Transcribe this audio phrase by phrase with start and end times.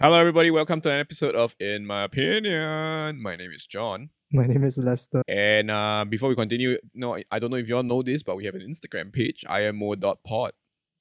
[0.00, 0.50] Hello, everybody.
[0.50, 3.20] Welcome to an episode of In My Opinion.
[3.20, 4.10] My name is John.
[4.32, 5.22] My name is Lester.
[5.28, 8.36] And uh, before we continue, no, I don't know if you all know this, but
[8.36, 10.52] we have an Instagram page, imo.pod.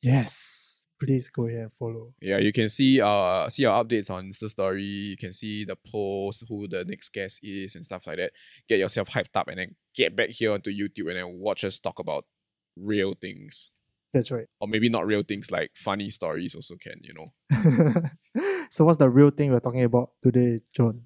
[0.01, 0.85] Yes.
[0.99, 2.13] Please go ahead and follow.
[2.21, 4.83] Yeah, you can see uh see our updates on Insta Story.
[4.83, 8.33] You can see the post, who the next guest is, and stuff like that.
[8.69, 11.79] Get yourself hyped up, and then get back here onto YouTube and then watch us
[11.79, 12.25] talk about
[12.77, 13.71] real things,
[14.13, 14.47] That's right.
[14.59, 16.55] or maybe not real things like funny stories.
[16.55, 17.31] Also can you know.
[18.69, 21.03] so what's the real thing we're talking about today, John?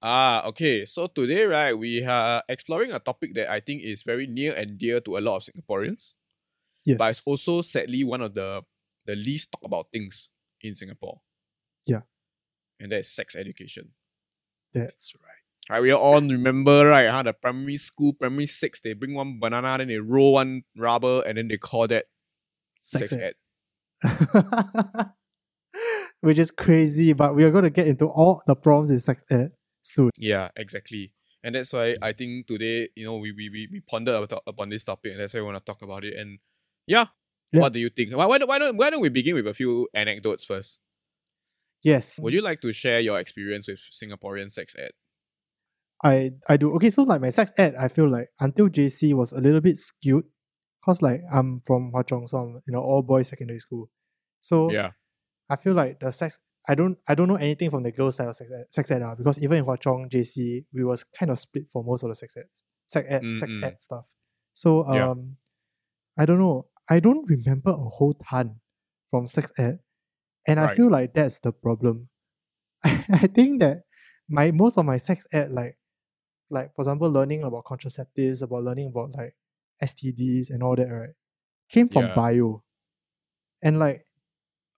[0.00, 0.84] Ah, okay.
[0.84, 4.78] So today, right, we are exploring a topic that I think is very near and
[4.78, 6.14] dear to a lot of Singaporeans,
[6.86, 6.96] Yes.
[6.98, 8.62] but it's also sadly one of the
[9.06, 10.30] the least talked about things
[10.60, 11.20] in Singapore.
[11.84, 12.02] Yeah.
[12.80, 13.90] And that's sex education.
[14.72, 15.42] That's right.
[15.70, 17.08] Right, we all remember, right?
[17.10, 17.22] Huh?
[17.24, 21.36] The primary school, primary six, they bring one banana, then they roll one rubber, and
[21.36, 22.06] then they call that
[22.78, 23.34] sex, ed.
[26.20, 29.22] Which is crazy, but we are going to get into all the problems in sex
[29.30, 30.10] ed soon.
[30.16, 31.12] Yeah, exactly.
[31.44, 34.70] And that's why I think today, you know, we we, we, we pondered about, upon
[34.70, 36.14] this topic, and that's why we want to talk about it.
[36.18, 36.40] And
[36.86, 37.06] yeah,
[37.52, 37.60] Yeah.
[37.60, 38.14] what do you think?
[38.16, 40.80] Why, why, don't- why, don't, why don't we begin with a few anecdotes first?
[41.84, 42.18] Yes.
[42.20, 44.90] Would you like to share your experience with Singaporean sex ed?
[46.02, 46.72] I I do.
[46.74, 49.78] Okay, so like my sex ed, I feel like until JC was a little bit
[49.78, 50.24] skewed.
[50.84, 53.90] Cause like I'm from Hwa Chong, so I'm in an all boys secondary school.
[54.40, 54.92] So Yeah.
[55.50, 58.28] I feel like the sex I don't I don't know anything from the girls side
[58.28, 61.30] of sex ed, sex ed ah, because even in Hwa Chong JC we was kind
[61.30, 62.44] of split for most of the sex ed
[62.86, 63.64] sex ed sex Mm, mm.
[63.64, 64.10] ed stuff.
[64.52, 66.22] So um Yeah.
[66.22, 66.66] I don't know.
[66.88, 68.60] I don't remember a whole ton
[69.10, 69.80] from sex ed.
[70.46, 72.08] And I feel like that's the problem.
[72.84, 73.82] I think that
[74.28, 75.76] my most of my sex ed like
[76.50, 79.34] like for example learning about contraceptives, about learning about like
[79.82, 81.14] STDs and all that, right?
[81.70, 82.14] Came from Yeah.
[82.14, 82.64] bio.
[83.62, 84.04] And like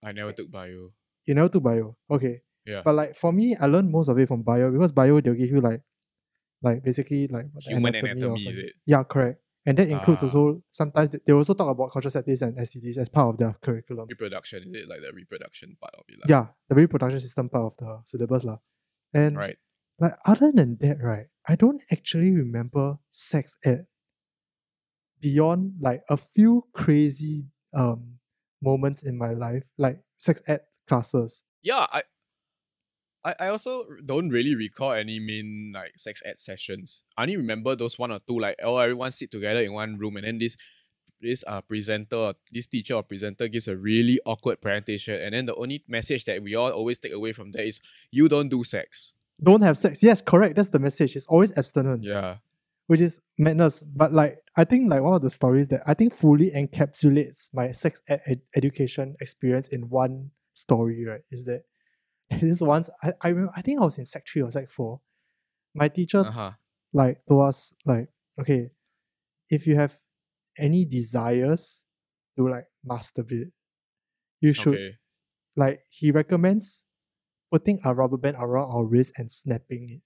[0.03, 0.91] I never took bio.
[1.25, 1.97] you never took bio.
[2.09, 2.41] Okay.
[2.65, 2.81] Yeah.
[2.83, 5.49] But like for me, I learned most of it from bio because bio they'll give
[5.49, 5.81] you like
[6.61, 8.73] like basically like Human of anatomy, is it?
[8.85, 9.41] Yeah, correct.
[9.65, 10.25] And that includes Ah.
[10.25, 14.07] also sometimes they, they also talk about contraceptives and STDs as part of their curriculum.
[14.09, 14.89] Reproduction, is it?
[14.89, 16.17] Like the reproduction part of it.
[16.21, 18.43] Like, Yeah, the reproduction system part of the syllabus.
[18.43, 18.57] lah.
[19.13, 19.57] And Right.
[19.99, 23.85] like other than that, right, I don't actually remember sex ed
[25.21, 28.17] beyond like a few crazy um
[28.61, 31.43] moments in my life, like sex ed classes.
[31.63, 32.03] Yeah, I,
[33.23, 37.03] I I also don't really recall any main like sex ed sessions.
[37.17, 40.17] I only remember those one or two like oh everyone sit together in one room
[40.17, 40.57] and then this
[41.21, 45.53] this uh presenter this teacher or presenter gives a really awkward presentation and then the
[45.55, 47.79] only message that we all always take away from that is
[48.11, 49.13] you don't do sex.
[49.41, 50.03] Don't have sex.
[50.03, 50.55] Yes, correct.
[50.55, 51.15] That's the message.
[51.15, 52.05] It's always abstinence.
[52.05, 52.37] Yeah.
[52.91, 53.83] Which is madness.
[53.83, 57.71] But like I think like one of the stories that I think fully encapsulates my
[57.71, 61.21] sex ed- ed- education experience in one story, right?
[61.31, 61.63] Is that
[62.41, 65.01] this once I, I remember I think I was in sec three or sec four.
[65.73, 66.51] My teacher Uh-huh.
[66.93, 68.09] like told us like
[68.39, 68.71] okay
[69.49, 69.95] if you have
[70.57, 71.85] any desires
[72.37, 73.51] to like masturbate
[74.41, 74.97] you should Okay.
[75.55, 76.85] like he recommends
[77.51, 80.03] putting a rubber band around our wrist and snapping it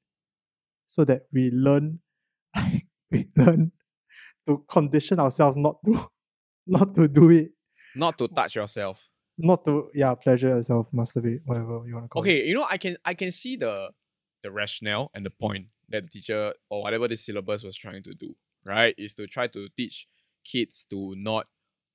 [0.88, 2.00] so that we learn
[3.16, 3.72] we learn
[4.48, 6.08] to condition ourselves not to
[6.68, 7.52] not to do it
[7.96, 9.10] Not to touch yourself.
[9.38, 12.66] not to yeah pleasure yourself masturbate whatever you want to call it Okay, you know,
[12.70, 13.92] I can I can see the
[14.44, 18.14] the rationale and the point that the teacher or whatever the syllabus was trying to
[18.14, 18.94] do, right?
[18.98, 20.08] Is to try to teach
[20.52, 21.48] kids to not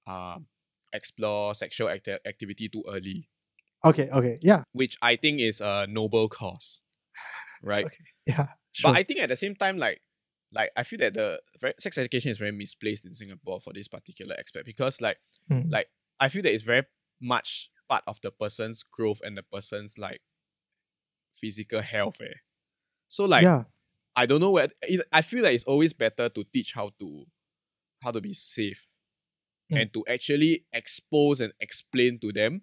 [0.06, 0.47] um
[0.92, 3.28] explore sexual acti- activity too early,
[3.84, 6.82] okay okay yeah which I think is a noble cause.
[7.62, 7.86] Right?
[7.91, 8.04] Okay.
[8.26, 8.91] yeah sure.
[8.91, 10.00] But I think at the same time, like
[10.52, 13.88] like I feel that the very, sex education is very misplaced in Singapore for this
[13.88, 15.18] particular aspect because like
[15.50, 15.70] Mm.
[15.70, 15.88] like
[16.18, 16.84] I feel that it's very
[17.20, 20.20] much part of the person's growth and the person's like
[21.34, 22.20] physical health.
[22.20, 22.34] Eh.
[23.08, 23.64] So like yeah
[24.16, 27.24] I don't know where it, I feel like it's always better to teach how to
[28.02, 28.86] how to be safe
[29.72, 29.80] Mm.
[29.82, 32.62] and to actually expose and explain to them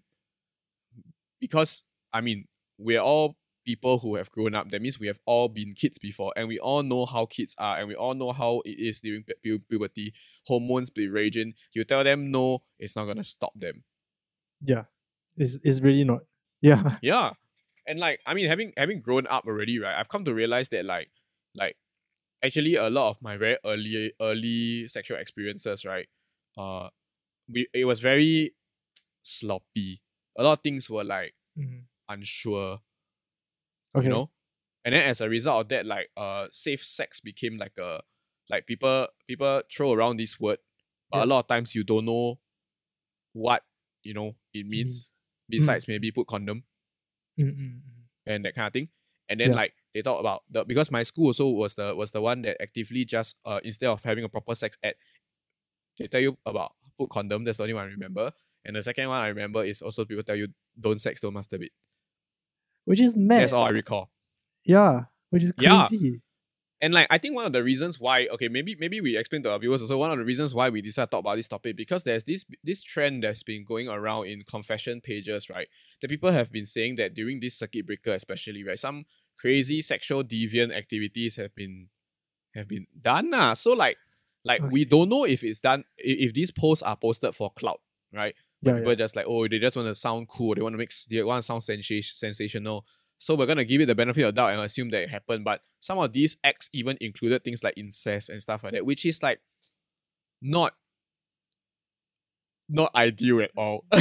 [1.39, 3.37] because I mean we're all
[3.67, 6.57] people who have grown up that means we have all been kids before and we
[6.59, 9.59] all know how kids are and we all know how it is during pu- pu-
[9.69, 10.13] puberty.
[10.47, 11.53] Hormones be raging.
[11.73, 13.83] You tell them no it's not gonna stop them.
[14.61, 14.85] Yeah.
[15.35, 16.21] It's, it's really not.
[16.61, 16.97] Yeah.
[17.01, 17.31] Yeah.
[17.89, 20.83] And like i mean having having grown up already right i've come to realize that
[20.83, 21.09] like
[21.55, 21.77] like
[22.43, 26.07] actually a lot of my very early early sexual experiences right
[26.57, 26.89] uh
[27.53, 28.51] we it was very
[29.23, 30.01] sloppy.
[30.37, 31.83] A lot of things were like Mhm.
[32.09, 32.79] unsure
[33.95, 34.29] okay you know
[34.85, 38.01] and then as a result of that like uh safe sex became like a
[38.49, 40.59] like people people throw around this word
[41.11, 41.25] but Yeah.
[41.25, 42.39] a lot of times you don't know
[43.33, 43.63] what
[44.03, 45.13] you know it means means.
[45.49, 46.63] besides maybe put condom
[47.39, 47.81] Mm, mm, mm.
[48.25, 48.89] and that kind of thing.
[49.29, 49.55] And then Yeah.
[49.57, 52.57] like they talk about the because my school also was the was the one that
[52.61, 54.95] actively just uh instead of having a proper sex ed,
[55.99, 57.43] they tell you about put condom.
[57.43, 58.31] That's the only one I remember.
[58.65, 60.47] And the second one I remember is also people tell you
[60.79, 61.71] don't sex, don't masturbate.
[62.87, 63.41] Which is mad.
[63.41, 64.09] That's all I recall.
[64.63, 65.87] Yeah, which is Yeah.
[65.89, 66.21] crazy.
[66.79, 69.51] And like I think one of the reasons why okay maybe maybe we explain to
[69.51, 71.75] our viewers also one of the reasons why we decided to talk about this topic
[71.75, 75.67] because there's this this trend that's been going around in confession pages right
[76.01, 79.05] that people have been saying that during this circuit breaker especially right some
[79.37, 81.89] crazy sexual deviant activities have been
[82.53, 83.53] have been done nah.
[83.55, 83.97] so like
[84.45, 87.81] like we don't know if it's done i- if these posts are posted for clout
[88.13, 88.95] right Yeah, people yeah.
[88.95, 91.41] just like oh they just want to sound cool they want to make they want
[91.41, 92.85] to sound sensation sensational
[93.19, 95.61] so we're gonna give it the benefit of doubt and assume that it happened but
[95.79, 99.21] some of these acts even included things like incest and stuff like that which is
[99.21, 99.39] like
[100.41, 100.73] not
[102.69, 103.85] not ideal at all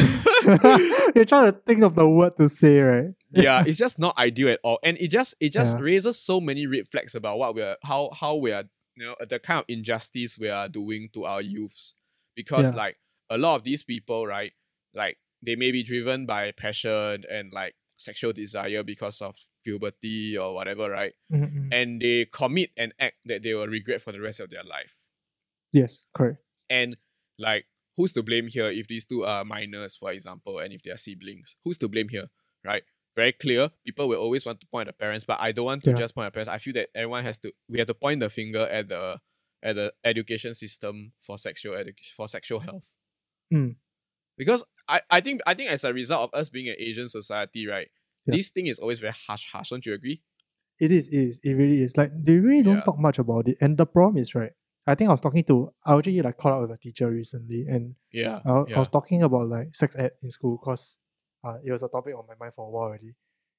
[1.15, 3.15] You're trying to think of the word to say, right?
[3.33, 5.83] yeah it's just not ideal at all and it just it just Yeah.
[5.83, 8.65] raises so many red flags about what we're how how we are
[8.97, 11.95] you know the kind of injustice we are doing to our youths
[12.35, 12.97] because like
[13.31, 14.53] a lot of these people right
[14.95, 20.55] like they may be driven by passion and like sexual desire because of puberty or
[20.55, 21.69] whatever right Mm, mm.
[21.73, 24.95] and they commit an act that they will regret for the rest of their life
[25.73, 26.39] Yes, correct.
[26.71, 26.97] and
[27.39, 30.91] like who's to blame here if these two are minors for example and if they
[30.91, 32.27] are siblings who's to blame here
[32.65, 32.83] right
[33.17, 35.83] very clear people will always want to point at the parents but i don't want
[35.85, 35.97] to Yeah.
[35.97, 38.31] just point at parents i feel that everyone has to we have to point the
[38.31, 39.19] finger at the
[39.63, 42.95] at the education system for sexual edu- for sexual health
[43.53, 43.77] Mm.
[44.37, 47.67] because I, I think i think as a result of us being an asian society
[47.67, 47.89] right
[48.27, 48.35] Yeah.
[48.37, 50.23] this thing is always very harsh harsh don't you agree
[50.79, 51.97] It is, it is, it really is.
[51.97, 52.89] Like they really don't Yeah.
[52.89, 53.57] talk much about it.
[53.63, 54.53] And the problem is, right?
[54.87, 57.65] I think I was talking to I actually like caught up with a teacher recently
[57.73, 60.99] and yeah I, I was talking about like sex ed in school because
[61.45, 63.13] uh, it was a topic on my mind for a while already.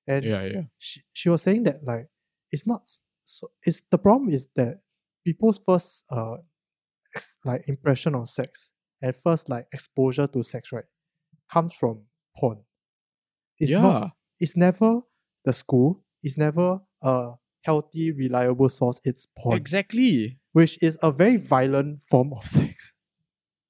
[0.06, 2.06] And yeah yeah she, she was saying that like
[2.54, 2.82] it's not
[3.24, 4.74] so it's the problem is that
[5.26, 6.38] people's first uh
[7.16, 10.86] ex- like impression of sex and first like exposure to sex right
[11.52, 12.04] comes from
[12.36, 12.60] porn.
[13.60, 15.02] It's yeah not it's never
[15.46, 19.58] the school, it's never a healthy, reliable source, it's porn.
[19.58, 22.94] exactly Which is a very violent form of sex.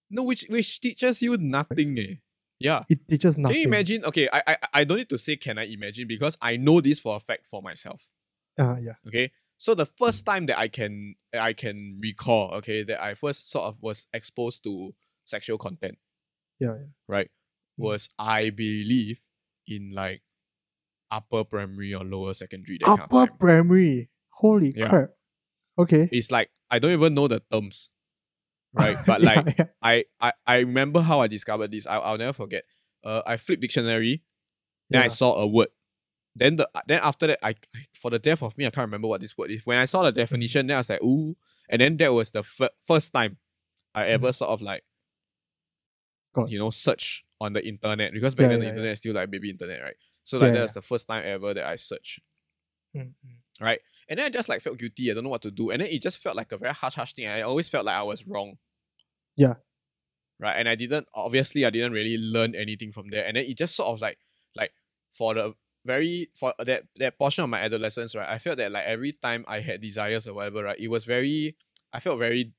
[0.10, 2.16] no which which teaches you nothing eh.
[2.60, 3.54] yeah It teaches nothing.
[3.56, 4.06] Can you imagine?
[4.06, 7.00] Okay, I, I I don't need to say can I imagine because I know this
[7.00, 8.10] for a fact for myself.
[8.58, 8.94] Uh, yeah.
[9.08, 9.32] Okay.
[9.60, 13.66] So the first time that I can I can recall, okay, that I first sort
[13.66, 14.94] of was exposed to
[15.28, 15.98] sexual content,
[16.60, 16.86] Yeah, yeah.
[17.08, 17.28] right?
[17.80, 17.84] Mm.
[17.86, 19.20] Was I believe
[19.68, 20.22] in like
[21.12, 24.10] upper primary or lower secondary that kind of Upper primary.
[24.34, 24.90] Holy Yeah.
[24.90, 25.10] crap.
[25.78, 26.10] Okay.
[26.12, 27.90] It's like I don't even know the terms.
[28.74, 28.98] Right.
[29.06, 29.66] But Yeah, like yeah.
[29.82, 31.86] I, I I remember how I discovered this.
[31.88, 32.64] I, I'll never forget.
[33.04, 34.24] Uh I flipped dictionary
[34.90, 35.70] Then I saw a word.
[36.36, 39.08] Then the then after that, I, I for the death of me, I can't remember
[39.08, 39.66] what this word is.
[39.66, 41.36] When I saw the definition, then I was like, ooh.
[41.70, 43.38] And then that was the fir- first time
[43.96, 44.84] I ever sort of like,
[46.46, 46.52] Mm-hmm.
[46.54, 48.92] You know, search on the internet because back Yeah, then the yeah, internet yeah.
[48.94, 49.96] is still like baby internet, right?
[50.24, 50.64] So like Yeah, that yeah.
[50.64, 52.20] was the first time ever that I searched,
[52.96, 53.38] Mm, mm.
[53.62, 53.80] right?
[54.10, 55.12] And then I just like felt guilty.
[55.12, 55.70] I don't know what to do.
[55.72, 57.28] And then it just felt like a very harsh, harsh thing.
[57.28, 58.58] I always felt like I was wrong.
[59.36, 59.56] Yeah.
[60.40, 60.54] Right.
[60.54, 63.26] And I didn't obviously I didn't really learn anything from there.
[63.26, 64.18] And then it just sort of like
[64.56, 64.72] like
[65.12, 65.56] for the
[65.86, 68.28] very for that that portion of my adolescence, right?
[68.28, 71.56] I felt that like every time I had desires or whatever, right, it was very
[71.92, 72.54] I felt very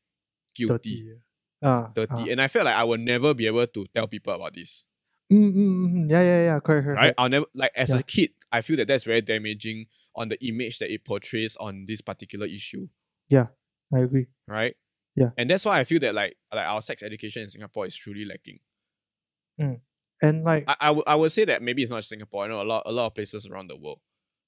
[0.54, 1.20] guilty, Dirty.
[1.62, 2.26] Ah, dirty, ah.
[2.30, 4.84] and I felt like I would never be able to tell people about this.
[5.32, 6.10] Mm, mm, mm, mm.
[6.10, 6.60] Yeah, yeah, yeah.
[6.60, 7.00] Correct, correct.
[7.00, 7.14] Right?
[7.18, 7.98] I'll never like as Yeah.
[7.98, 11.84] a kid, I feel that that's very damaging on the image that it portrays on
[11.86, 12.88] this particular issue.
[13.28, 13.48] Yeah,
[13.92, 14.26] I agree.
[14.46, 14.74] Right?
[15.16, 15.30] Yeah.
[15.36, 18.24] And that's why I feel that like like our sex education in Singapore is truly
[18.24, 18.60] lacking.
[20.20, 22.60] And like, I, I, would, would say that maybe it's not just Singapore, I know
[22.62, 24.00] a lot a lot of places around the world.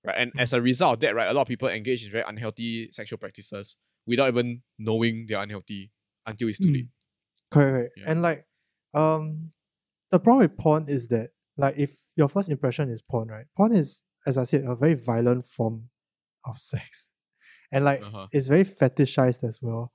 [0.05, 0.17] Right.
[0.17, 0.41] And Mm.
[0.41, 3.19] as a result of that, right, a lot of people engage in very unhealthy sexual
[3.19, 3.77] practices
[4.07, 5.93] without even knowing they're unhealthy
[6.27, 6.75] until it's too Mm.
[6.75, 6.89] late.
[7.51, 7.93] Correct, correct.
[7.97, 8.05] Yeah.
[8.11, 8.47] And like,
[8.95, 9.51] um,
[10.11, 13.47] the problem with porn is that like if your first impression is porn, right?
[13.57, 15.91] Porn is, as I said, a very violent form
[16.45, 17.11] of sex,
[17.73, 18.27] and like Uh-huh.
[18.33, 19.93] it's very fetishized as well.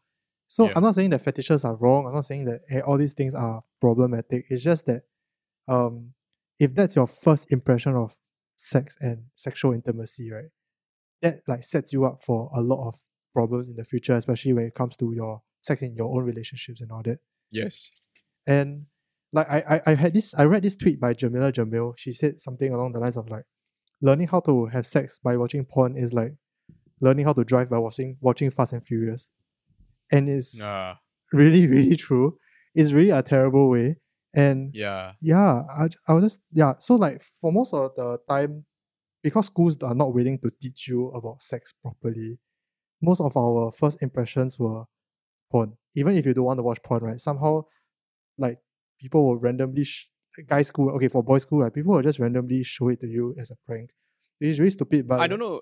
[0.47, 0.73] So Yeah.
[0.75, 2.05] I'm not saying that fetishes are wrong.
[2.05, 4.45] I'm not saying that eh, all these things are problematic.
[4.49, 5.03] It's just that,
[5.67, 6.13] um,
[6.59, 8.15] if that's your first impression of
[8.55, 10.49] sex and sexual intimacy, right,
[11.21, 12.95] that like sets you up for a lot of
[13.33, 16.79] problems in the future, especially when it comes to your sex in your own relationships
[16.79, 17.19] and all that.
[17.51, 17.89] Yes.
[18.47, 18.85] And
[19.33, 21.97] like I, I, I had this I read this tweet by Jameela Jamil.
[21.97, 23.45] She said something along the lines of like
[24.01, 26.33] learning how to have sex by watching porn is like
[27.01, 29.29] learning how to drive by watching watching Fast and Furious.
[30.11, 30.95] And it's Uh,
[31.33, 32.37] really, really true.
[32.73, 33.97] It's really a terrible way.
[34.33, 35.13] And yeah.
[35.21, 36.73] yeah, I, I was just yeah.
[36.79, 38.65] So like for most of the time,
[39.23, 42.39] because schools are not willing to teach you about sex properly,
[43.01, 44.85] most of our first impressions were
[45.51, 45.77] porn.
[45.95, 47.19] Even if you don't want to watch porn, right?
[47.19, 47.63] Somehow,
[48.37, 48.59] like
[48.99, 50.09] people will randomly sh-
[50.47, 53.35] guys school okay for boys school, like people will just randomly show it to you
[53.39, 53.91] as a prank.
[54.39, 55.61] It's really stupid, but I don't know.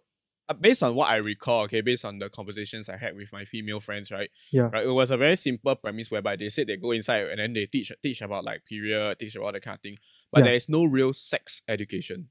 [0.50, 3.46] Uh, based on what I recall, okay, based on the conversations I had with my
[3.46, 4.30] female friends, right?
[4.52, 4.70] Yeah.
[4.74, 4.86] Right.
[4.86, 7.66] It was a very simple premise whereby they said they go inside and then they
[7.66, 9.98] teach teach about like period, teach about that kind of thing.
[10.32, 10.46] But Yeah.
[10.46, 12.30] there is no real sex education.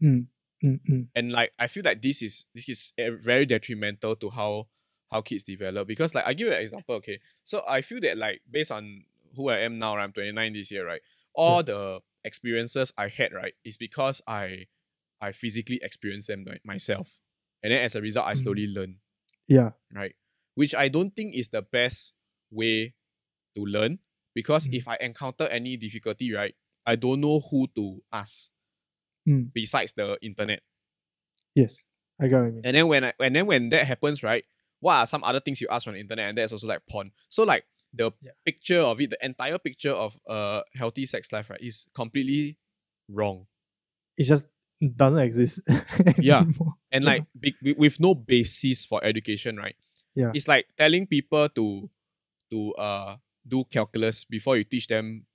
[0.00, 0.28] Mm,
[0.64, 1.08] mm, mm.
[1.14, 4.68] and like I feel like this is this is eh, very detrimental to how
[5.10, 8.16] how kids develop because like I give you an example okay so I feel that
[8.16, 9.04] like based on
[9.36, 11.00] who I am now right, I'm 29 this year right
[11.34, 14.66] all the experiences I had right is because I
[15.20, 17.20] I physically experienced them like, myself
[17.62, 18.38] and then as a result I Mhm.
[18.38, 19.00] slowly learn
[19.48, 20.14] yeah, right
[20.54, 22.14] which I don't think is the best
[22.50, 22.94] way
[23.56, 23.98] to learn
[24.34, 24.74] because Mm.
[24.74, 26.54] if I encounter any difficulty right
[26.86, 28.50] I don't know who to ask
[29.28, 29.50] Mm.
[29.52, 30.62] besides the internet
[31.54, 31.84] yes,
[32.20, 32.60] I you mean.
[32.64, 34.44] And then when I, and then when that happens, right?
[34.80, 36.28] What are some other things you ask on the internet?
[36.28, 37.12] And that's also like porn.
[37.28, 38.32] So like the Yeah.
[38.44, 42.58] picture of it, the entire picture of a healthy sex life, right, is completely
[43.08, 43.46] wrong.
[44.16, 44.46] It just
[44.96, 45.60] doesn't exist.
[46.18, 46.44] Yeah.
[46.92, 49.76] And like be, wi- with no basis for education, right?
[50.14, 50.32] Yeah.
[50.34, 51.90] It's like telling people to
[52.50, 55.26] to uh do calculus before you teach them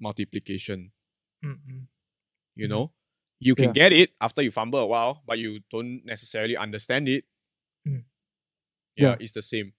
[0.00, 0.92] multiplication.
[1.44, 1.82] Mm, mm.
[2.56, 2.92] You know?
[3.38, 3.88] You can Yeah.
[3.88, 7.24] get it after you fumble a while, but you don't necessarily understand it.
[8.96, 9.16] Yeah, Yeah.
[9.20, 9.72] it's the same.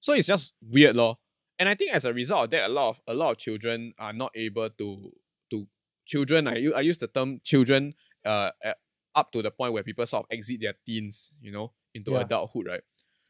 [0.00, 1.18] So it's just weird, law.
[1.58, 3.92] And I think as a result of that, a lot of a lot of children
[3.98, 5.10] are not able to
[5.50, 5.66] to
[6.06, 6.46] children.
[6.46, 8.74] I use the term children uh uh,
[9.14, 12.20] up to the point where people sort of exit their teens, you know, into Yeah.
[12.20, 12.82] adulthood, right?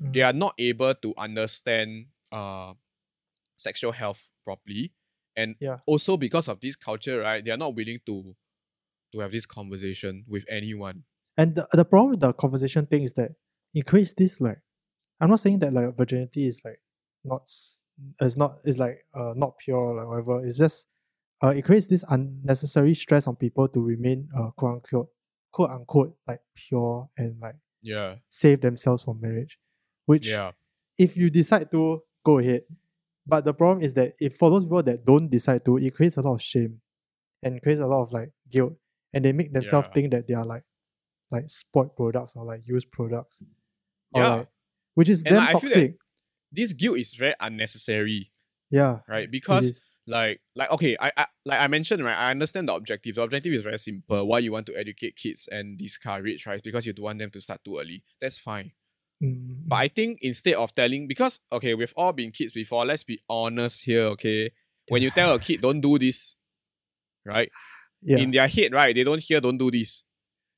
[0.02, 0.12] Mm.
[0.12, 2.75] They are not able to understand uh
[3.56, 4.92] sexual health properly.
[5.37, 5.78] And Yeah.
[5.87, 8.37] also because of this culture, right, they are not willing to
[9.12, 11.04] to have this conversation with anyone.
[11.37, 13.30] And the, the problem with the conversation thing is that
[13.73, 14.58] it creates this like
[15.20, 16.80] I'm not saying that like virginity is like
[17.25, 17.42] not
[18.20, 20.44] is not is like uh not pure or like whatever.
[20.46, 20.87] It's just
[21.42, 25.08] uh it creates this unnecessary stress on people to remain uh quote unquote
[25.52, 28.16] quote unquote like pure and like Yeah.
[28.28, 29.58] save themselves from marriage.
[30.06, 30.52] Which Yeah.
[30.98, 32.62] if you decide to go ahead.
[33.26, 36.16] But the problem is that if for those people that don't decide to, it creates
[36.16, 36.80] a lot of shame
[37.42, 38.75] and creates a lot of like guilt.
[39.12, 39.92] And they make themselves Yeah.
[39.94, 40.64] think that they are like
[41.30, 43.42] like spoiled products or like used products.
[44.14, 44.34] Or Yeah.
[44.37, 44.48] like,
[44.99, 45.95] which is And damn I feel that toxic.
[46.50, 48.33] This guilt is very unnecessary,
[48.69, 48.99] yeah.
[49.07, 49.31] right?
[49.31, 53.14] Because like like okay I, I like i mentioned right i understand the objective.
[53.14, 56.85] The objective is very simple why you want to educate kids and discourage right because
[56.85, 58.02] you don't want them to start too early.
[58.21, 58.73] That's fine.
[59.23, 63.05] Mm, but i think instead of telling because okay we've all been kids before let's
[63.05, 64.50] be honest here okay?
[64.88, 66.37] When you tell a kid don't do this
[67.25, 67.50] right
[68.02, 68.19] yeah.
[68.19, 70.02] in their head right they don't hear don't do this.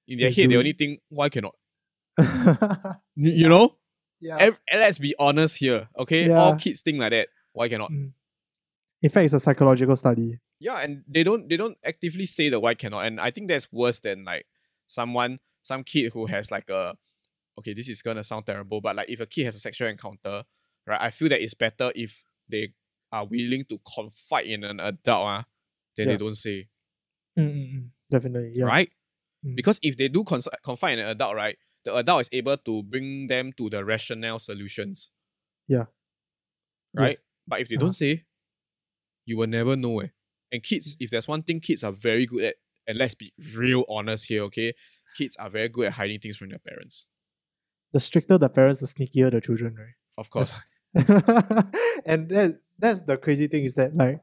[0.09, 1.57] In their They head they only think why cannot?
[3.17, 3.80] You you know
[4.21, 4.37] yeah.
[4.39, 6.39] Ev- let's be honest here okay Yeah.
[6.41, 8.13] all kids think like that why cannot Mm.
[9.03, 10.39] In fact, it's a psychological study.
[10.59, 13.73] Yeah, and they don't they don't actively say the why cannot, and I think that's
[13.73, 14.45] worse than like
[14.87, 16.95] someone some kid who has like a
[17.59, 20.43] okay this is gonna sound terrible, but like if a kid has a sexual encounter,
[20.87, 21.01] right?
[21.01, 22.75] I feel that it's better if they
[23.11, 25.45] are willing to confide in an adult, ah,
[25.97, 26.13] than Yeah.
[26.13, 26.69] they don't say,
[27.39, 27.89] Mm, mm, mm.
[28.11, 28.53] Definitely.
[28.55, 28.67] Yeah.
[28.67, 28.93] right?
[29.47, 29.57] Mm.
[29.57, 32.83] Because if they do cons- confide in an adult, right, the adult is able to
[32.83, 35.11] bring them to the rational solutions.
[35.69, 35.85] Yeah.
[36.95, 37.19] Right.
[37.19, 37.19] Yes.
[37.47, 37.87] But if they Uh-huh.
[37.87, 38.25] don't say,
[39.25, 40.01] you will never know.
[40.01, 40.09] Eh.
[40.53, 42.57] And kids, if there's one thing kids are very good at,
[42.87, 44.75] and let's be real honest here, okay?
[45.17, 47.07] Kids are very good at hiding things from their parents.
[47.93, 49.95] The stricter the parents, the sneakier the children, right?
[50.19, 50.61] Of course.
[50.95, 54.21] and that that's the crazy thing is that like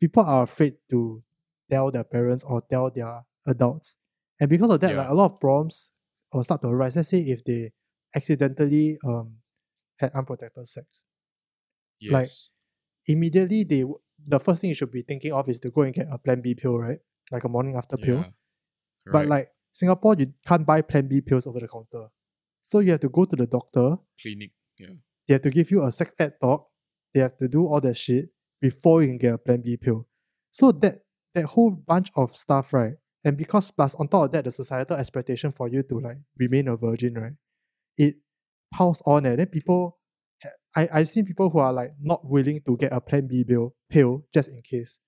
[0.00, 1.22] people are afraid to
[1.70, 3.96] tell their parents or tell their adults.
[4.40, 4.98] And because of that, Yeah.
[4.98, 5.90] like a lot of problems
[6.32, 6.96] will start to arise.
[6.96, 7.72] Let's say if they
[8.14, 9.36] accidentally um
[9.98, 11.04] had unprotected sex.
[12.00, 12.12] Yes.
[12.12, 12.28] like,
[13.08, 13.84] Immediately they
[14.26, 16.40] the first thing you should be thinking of is to go and get a plan
[16.40, 16.98] B pill, right?
[17.30, 18.18] Like a morning after pill.
[18.18, 19.12] Yeah.
[19.12, 22.08] But like Singapore, you can't buy plan B pills over the counter.
[22.62, 24.50] So you have to go to the doctor, clinic.
[24.78, 24.88] Yeah.
[25.28, 26.68] they have to give you a sex ed talk,
[27.14, 28.30] they have to do all that shit
[28.60, 30.08] before you can get a plan B pill.
[30.50, 30.98] So that
[31.34, 32.94] that whole bunch of stuff, right?
[33.26, 36.68] And because plus on top of that, the societal expectation for you to like remain
[36.68, 37.32] a virgin, right?
[37.98, 38.14] It
[38.72, 39.98] piles on and then people
[40.76, 43.74] I, I've seen people who are like not willing to get a plan B bill
[43.90, 45.00] pill just in case.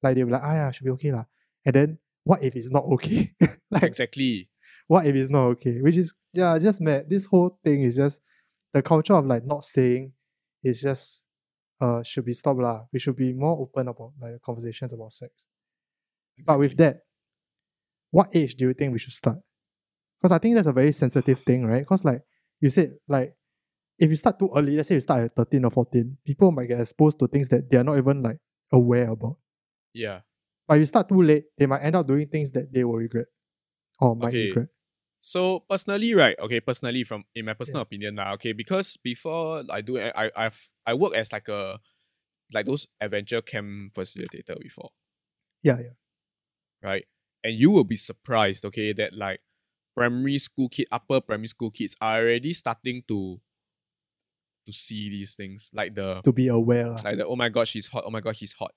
[0.00, 1.24] Like they were like, ah yeah, should be okay lah.
[1.64, 3.32] And then what if it's not okay?
[3.70, 4.48] like Exactly.
[4.86, 5.80] what if it's not okay?
[5.80, 7.10] Which is yeah, just mad.
[7.10, 8.20] This whole thing is just
[8.74, 10.12] the culture of like not saying
[10.62, 11.24] is just
[11.80, 12.84] uh should be stopped lah.
[12.92, 15.46] We should be more open about like conversations about sex.
[16.46, 17.00] But with that,
[18.16, 19.38] what age do you think we should start?
[20.18, 21.80] because I think that's a very sensitive thing, right?
[21.84, 22.22] Because like
[22.60, 23.34] you said, like
[23.98, 26.66] if you start too early, let's say you start at 13 or 14, people might
[26.66, 28.38] get exposed to things that they are not even like
[28.72, 29.36] aware about.
[29.92, 30.20] Yeah.
[30.66, 32.96] But if you start too late, they might end up doing things that they will
[32.96, 33.26] regret
[34.00, 34.48] or might Okay.
[34.48, 34.68] regret.
[35.20, 36.36] So personally, right?
[36.38, 40.30] Okay, personally, from in my personal opinion, now, okay, because before I do, I I
[40.36, 41.78] I've I work as like a
[42.52, 44.90] like those adventure camp facilitator before,
[45.62, 45.94] Yeah, yeah.
[46.82, 47.04] right?
[47.46, 49.40] And you will be surprised, okay, that like
[49.94, 53.40] primary school kid, upper primary school kids are already starting to
[54.66, 56.88] to see these things, like the To be aware.
[57.04, 58.74] like the oh my god, she's hot, oh my god, he's hot,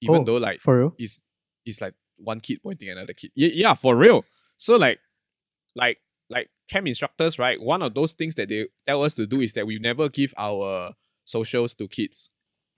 [0.00, 0.94] even Oh, though like For real?
[0.98, 1.20] is
[1.64, 3.30] is like one kid pointing at another kid.
[3.36, 4.24] Yeah, yeah, for real.
[4.58, 4.98] So like,
[5.76, 7.60] like, like camp instructors, right?
[7.62, 10.34] One of those things that they tell us to do is that we never give
[10.36, 10.92] our
[11.24, 12.30] socials to kids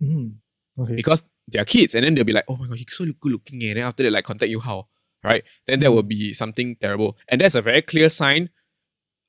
[0.03, 0.37] Mm.
[0.79, 0.97] Okay.
[0.97, 3.63] because they're kids, and then they'll be like, "Oh my god, he's so good looking,"
[3.65, 4.89] and then after they like contact you how,
[5.25, 5.43] right?
[5.67, 5.95] Then that mm.
[5.95, 8.51] will be something terrible, and that's a very clear sign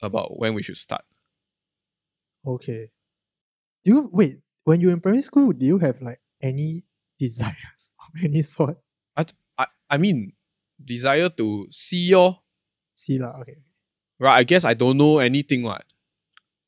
[0.01, 1.05] about when we should start.
[2.45, 2.91] Okay.
[3.83, 6.83] Do you wait, when you were in primary school, do you have like any
[7.19, 8.77] desires of any sort?
[9.15, 9.25] I
[9.57, 10.33] I I mean,
[10.83, 12.45] desire to see your
[12.95, 13.59] See lah, okay.
[14.19, 14.39] right.
[14.39, 15.63] I guess I don't know anything.
[15.63, 15.83] What?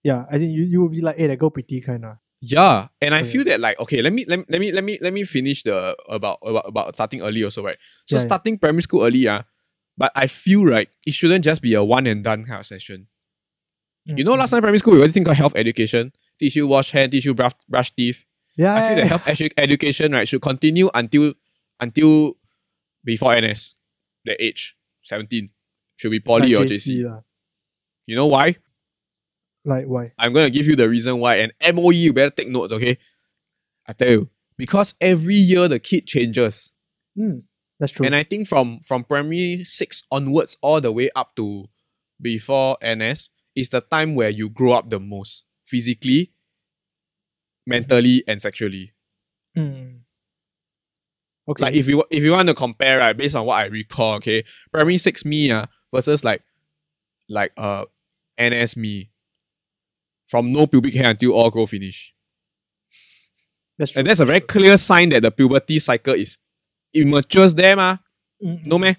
[0.03, 2.19] Yeah, I think you, you will be like, hey, that girl pretty kind of.
[2.47, 4.97] Yeah, and I feel that like okay, let me let, me- let me let me
[5.01, 7.77] let me finish the about about, about starting early also right.
[8.05, 8.27] So Yeah, yeah.
[8.27, 9.43] starting primary school early, yeah.
[9.97, 13.07] But I feel right, it shouldn't just be a one and done kind of session.
[14.05, 14.39] You know, mm-hmm.
[14.39, 17.25] last time primary school we always think of health education, teach you wash hand, teach
[17.25, 18.23] you brush brush teeth.
[18.55, 21.33] Yeah, I feel that health edu- education right should continue until
[21.79, 22.37] until
[23.03, 23.75] before NS,
[24.23, 25.49] the age seventeen
[25.97, 27.03] should be poly or JC.
[27.03, 27.21] lah.
[28.05, 28.55] You know why?
[29.65, 30.11] Like why?
[30.17, 31.37] I'm gonna give you the reason why.
[31.37, 32.97] And MOE, you better take notes, okay?
[33.87, 36.71] I tell you, because every year the kid changes,
[37.17, 37.43] Mm,
[37.79, 38.05] that's true.
[38.05, 41.65] and I think from from primary six onwards, all the way up to
[42.21, 46.31] before NS, is the time where you grow up the most physically,
[47.65, 48.91] mentally, and sexually.
[49.57, 50.01] Mm.
[51.49, 51.63] Okay.
[51.63, 54.43] Like if you if you want to compare, right, based on what I recall, okay,
[54.71, 56.43] primary six me uh, versus like
[57.29, 57.85] like uh
[58.39, 59.09] NS me.
[60.27, 62.13] From no pubic hair until all grow finish.
[63.77, 63.99] that's true.
[63.99, 66.37] And that's a very clear sign that the puberty cycle is
[66.93, 67.97] it matures there, ma.
[68.43, 68.95] Mm, No meh?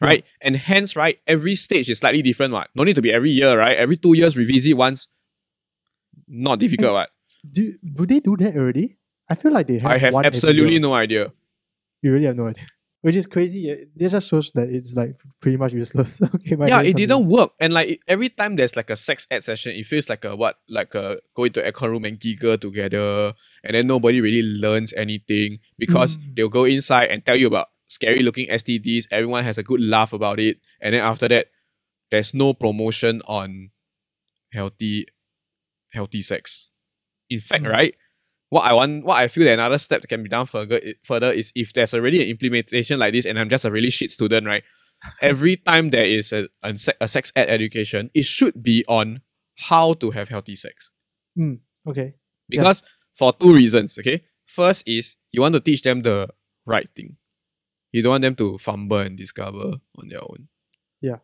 [0.00, 0.24] Right?
[0.40, 2.70] And hence, right, every stage is slightly different, what?
[2.74, 3.76] No need to be every year, right?
[3.76, 5.08] Every two years revisit once.
[6.26, 7.10] Not difficult, what?
[7.52, 8.96] Do do they do that already?
[9.28, 9.90] I feel like they have.
[9.92, 11.32] I have one absolutely no idea.
[12.02, 12.66] You really have no idea.
[13.02, 13.86] Which is crazy.
[13.96, 16.20] This just shows that it's like pretty much useless.
[16.34, 17.52] okay, yeah, it didn't work.
[17.58, 20.36] And like it- every time there's like a sex ed session, it feels like a
[20.36, 20.56] what?
[20.68, 23.32] Like a go into aircon room and giggle together.
[23.64, 26.36] And then nobody really learns anything because Mm.
[26.36, 29.06] they'll go inside and tell you about scary looking STDs.
[29.10, 30.58] Everyone has a good laugh about it.
[30.80, 31.46] And then after that,
[32.10, 33.70] there's no promotion on
[34.52, 35.06] healthy
[35.92, 36.68] healthy sex.
[37.30, 37.70] In fact, Mm.
[37.70, 37.94] right?
[38.50, 41.30] What I want, what I feel that another step that can be done further, further
[41.30, 44.46] is if there's already an implementation like this, and I'm just a really shit student,
[44.46, 44.64] right?
[45.20, 49.22] Every time there is a, a, a sex ed education, it should be on
[49.56, 50.90] how to have healthy sex.
[51.86, 52.14] Okay.
[52.48, 52.82] Because
[53.14, 54.24] for two reasons, okay?
[54.44, 56.28] First is you want to teach them the
[56.66, 57.16] right thing.
[57.92, 60.48] You don't want them to fumble and discover on their own.
[61.00, 61.18] Yeah.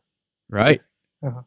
[0.49, 0.81] Right?
[1.23, 1.43] Uh-huh.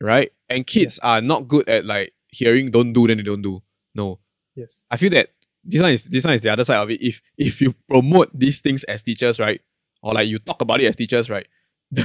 [0.00, 0.32] Right?
[0.48, 3.62] And kids are not good at like hearing don't do, then they don't do.
[3.94, 4.20] No.
[4.54, 4.82] Yes.
[4.90, 5.30] I feel that
[5.64, 7.00] this one is this one is the other side of it.
[7.02, 9.60] If if you promote these things as teachers, right?
[10.02, 11.46] Or like you talk about it as teachers, right?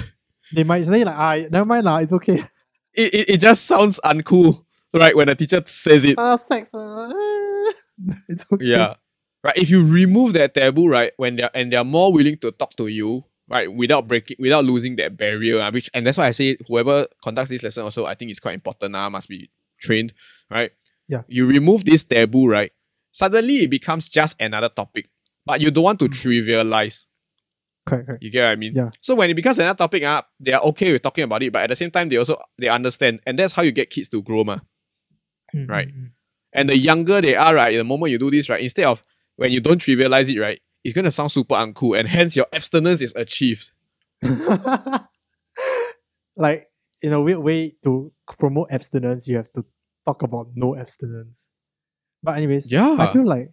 [0.53, 2.43] They might say like, ah, never mind lah, it's okay.
[2.97, 5.13] It, it, it just sounds uncool, right?
[5.13, 6.15] When a teacher says it.
[6.17, 6.73] Ah, sex.
[6.73, 7.11] uh,
[8.29, 8.63] it's okay.
[8.63, 8.93] Yeah.
[9.43, 9.57] Right.
[9.57, 12.87] If you remove that taboo, right, when they're and they're more willing to talk to
[12.87, 16.55] you, right, without breaking without losing that barrier, uh, which and that's why I say
[16.69, 20.13] whoever conducts this lesson also, I think it's quite important, uh, must be trained,
[20.49, 20.71] right?
[21.07, 21.21] Yeah.
[21.27, 22.71] You remove this taboo, right?
[23.11, 25.09] Suddenly it becomes just another topic.
[25.45, 26.13] But you don't want to Mm.
[26.13, 27.07] trivialize.
[27.85, 28.23] Correct, correct.
[28.23, 28.73] You get what I mean?
[28.75, 28.89] Yeah.
[28.99, 31.61] So when it becomes another topic, uh, they are okay with talking about it, but
[31.63, 33.19] at the same time they also they understand.
[33.27, 34.57] And that's how you get kids to grow, ma.
[35.55, 35.89] Mm, Right.
[36.51, 39.03] And the younger they are, right, the moment you do this, right, instead of
[39.35, 43.01] when you don't trivialize it, right, it's gonna sound super uncool, and hence your abstinence
[43.01, 43.71] is achieved.
[46.37, 46.67] like
[47.01, 49.65] in a weird way to promote abstinence, you have to
[50.05, 51.47] talk about no abstinence.
[52.23, 52.95] But anyways, Yeah.
[52.99, 53.51] I feel like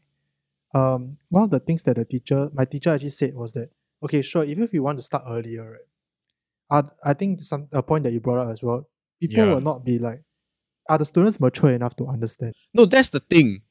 [0.75, 3.71] um one of the things that the teacher my teacher actually said was that
[4.03, 5.89] okay, sure, even if you want to start earlier, right?
[7.05, 8.89] I I think some a point that you brought up as well,
[9.21, 9.55] people Yeah.
[9.55, 10.25] will not be like
[10.89, 12.55] are the students mature enough to understand?
[12.75, 13.63] No, that's the thing.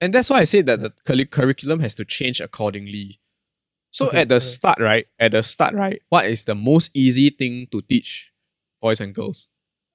[0.00, 3.20] And that's why I say that the curri- curriculum has to change accordingly.
[3.90, 4.44] So Okay, at the okay.
[4.44, 5.06] start, right?
[5.18, 6.00] At the start, right?
[6.08, 8.32] What is the most easy thing to teach
[8.80, 9.48] boys and girls.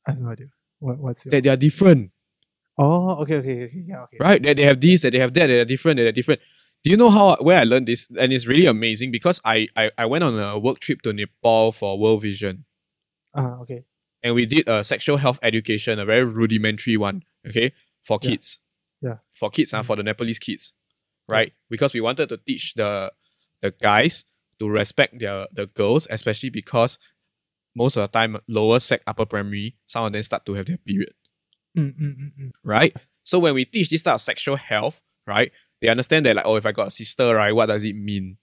[0.05, 0.47] I have no idea.
[0.79, 2.11] What what's your That they are different,
[2.77, 4.17] Oh, okay, okay, okay, yeah, okay.
[4.19, 4.41] right?
[4.41, 6.41] That they have these, that they have that, that they're different, that they're different.
[6.83, 8.09] Do you know how where I learned this?
[8.19, 11.71] And it's really amazing because I I, I went on a work trip to Nepal
[11.71, 12.65] for World Vision.
[13.35, 13.83] Uh, okay.
[14.21, 17.71] and we did a sexual health education, a very rudimentary one, okay,
[18.03, 18.59] for kids.
[19.01, 19.17] Yeah.
[19.33, 19.85] For kids, uh, Mhm.
[19.85, 20.73] for the Nepalese kids,
[21.27, 21.51] right?
[21.69, 23.11] Because we wanted to teach the
[23.61, 24.23] the guys
[24.59, 26.99] to respect their the girls, especially because
[27.75, 30.77] most of the time, lower sec, upper primary, some of them start to have their
[30.77, 31.13] period,
[31.77, 32.51] Mm, mm, mm, mm.
[32.63, 32.95] right?
[33.23, 36.55] So when we teach this type of sexual health, right, they understand that like, oh,
[36.55, 38.37] if I got a sister, right, what does it mean,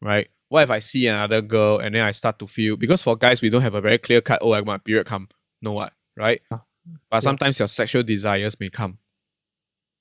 [0.00, 0.28] right?
[0.48, 3.40] What if I see another girl and then I start to feel because for guys
[3.42, 4.40] we don't have a very clear cut.
[4.42, 5.28] Oh, I my period come.
[5.62, 6.40] No what, right?
[6.50, 6.62] Ah,
[7.10, 7.20] But yeah.
[7.20, 8.98] sometimes your sexual desires may come.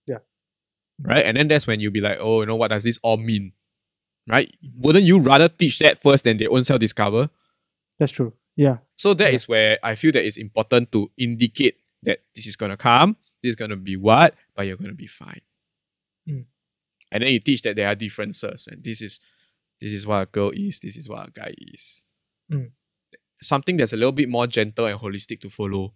[0.07, 0.19] Yeah.
[1.01, 3.17] Right, and then that's when you'll be like, oh, you know, what does this all
[3.17, 3.53] mean?
[4.27, 4.53] Right?
[4.75, 7.29] Wouldn't you rather teach that first than they own self discover?
[7.99, 8.33] That's true.
[8.55, 8.77] Yeah.
[8.95, 9.51] So that is Yeah.
[9.51, 13.55] where I feel that it's important to indicate that this is gonna come, this is
[13.55, 15.41] gonna be what, but you're gonna be fine.
[16.27, 16.45] Mm.
[17.11, 19.19] And then you teach that there are differences, and this is
[19.81, 22.07] this is what a girl is, this is what a guy is.
[22.51, 22.71] Mm.
[23.41, 25.93] Something that's a little bit more gentle and holistic to follow.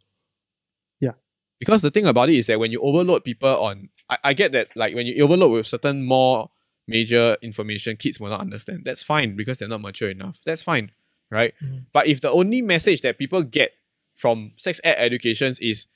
[0.99, 1.11] Yeah.
[1.59, 4.51] Because the thing about it is that when you overload people on I, I get
[4.53, 6.49] that like when you overload with certain more
[6.87, 8.83] major information, kids will not understand.
[8.85, 10.39] That's fine because they're not mature enough.
[10.45, 10.91] That's fine.
[11.29, 11.53] Right?
[11.61, 11.85] Mhm.
[11.91, 13.73] But if the only message that people get
[14.15, 15.87] from sex ed educations is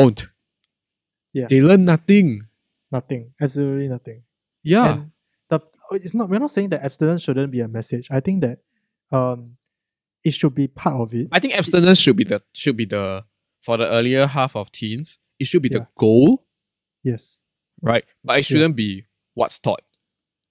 [0.00, 0.26] don't,
[1.32, 1.46] Yeah.
[1.48, 2.42] they learn nothing.
[2.90, 3.32] Nothing.
[3.40, 4.22] Absolutely nothing.
[4.62, 5.10] Yeah, And
[5.50, 5.60] the
[5.92, 8.08] it's not we're not saying that abstinence shouldn't be a message.
[8.10, 8.58] I think that
[9.12, 9.56] um
[10.24, 11.28] it should be part of it.
[11.32, 13.24] I think abstinence should be the should be the
[13.60, 15.18] for the earlier half of teens.
[15.38, 15.80] It should be Yeah.
[15.80, 16.46] the goal,
[17.02, 17.40] Yes.
[17.82, 18.04] right?
[18.24, 19.82] But it shouldn't be what's taught.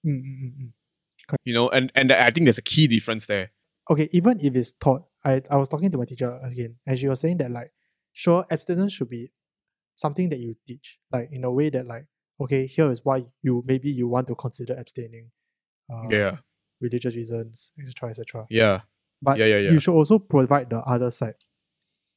[0.06, 0.72] Mm, mm, mm, mm.
[1.44, 3.50] You know, and and I think there's a key difference there.
[3.90, 7.08] Okay, even if it's taught, I, I was talking to my teacher again, and she
[7.08, 7.72] was saying that like,
[8.14, 9.32] sure, abstinence should be
[9.94, 12.06] something that you teach, like in a way that like,
[12.40, 15.30] okay, here is why you maybe you want to consider abstaining,
[15.92, 16.36] uh, yeah,
[16.80, 18.46] religious reasons, etc., etc.
[18.48, 18.80] yeah,
[19.20, 19.70] But Yeah, yeah, yeah.
[19.72, 21.36] you should also provide the other side,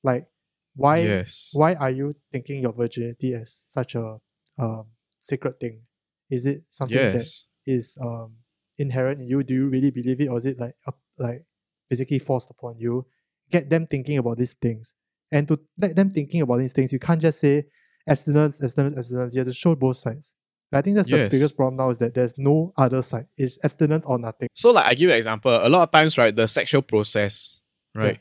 [0.03, 0.27] like
[0.75, 4.17] why yes, why are you thinking your virginity as such a
[4.59, 4.85] um,
[5.19, 5.81] sacred thing?
[6.29, 8.37] Is it something that yes, is um
[8.77, 9.43] inherent in you?
[9.43, 11.45] Do you really believe it, or is it like uh, like
[11.89, 13.07] basically forced upon you?
[13.49, 14.93] Get them thinking about these things,
[15.31, 17.65] and to let them thinking about these things, you can't just say
[18.07, 19.33] abstinence, abstinence, abstinence.
[19.33, 20.33] You have to show both sides.
[20.71, 23.27] I think that's the biggest problem now is that there's no other side.
[23.37, 24.49] It's abstinence or nothing.
[24.53, 25.57] So like I give you an example.
[25.61, 27.61] A lot of times, right, the sexual process,
[27.95, 28.19] right,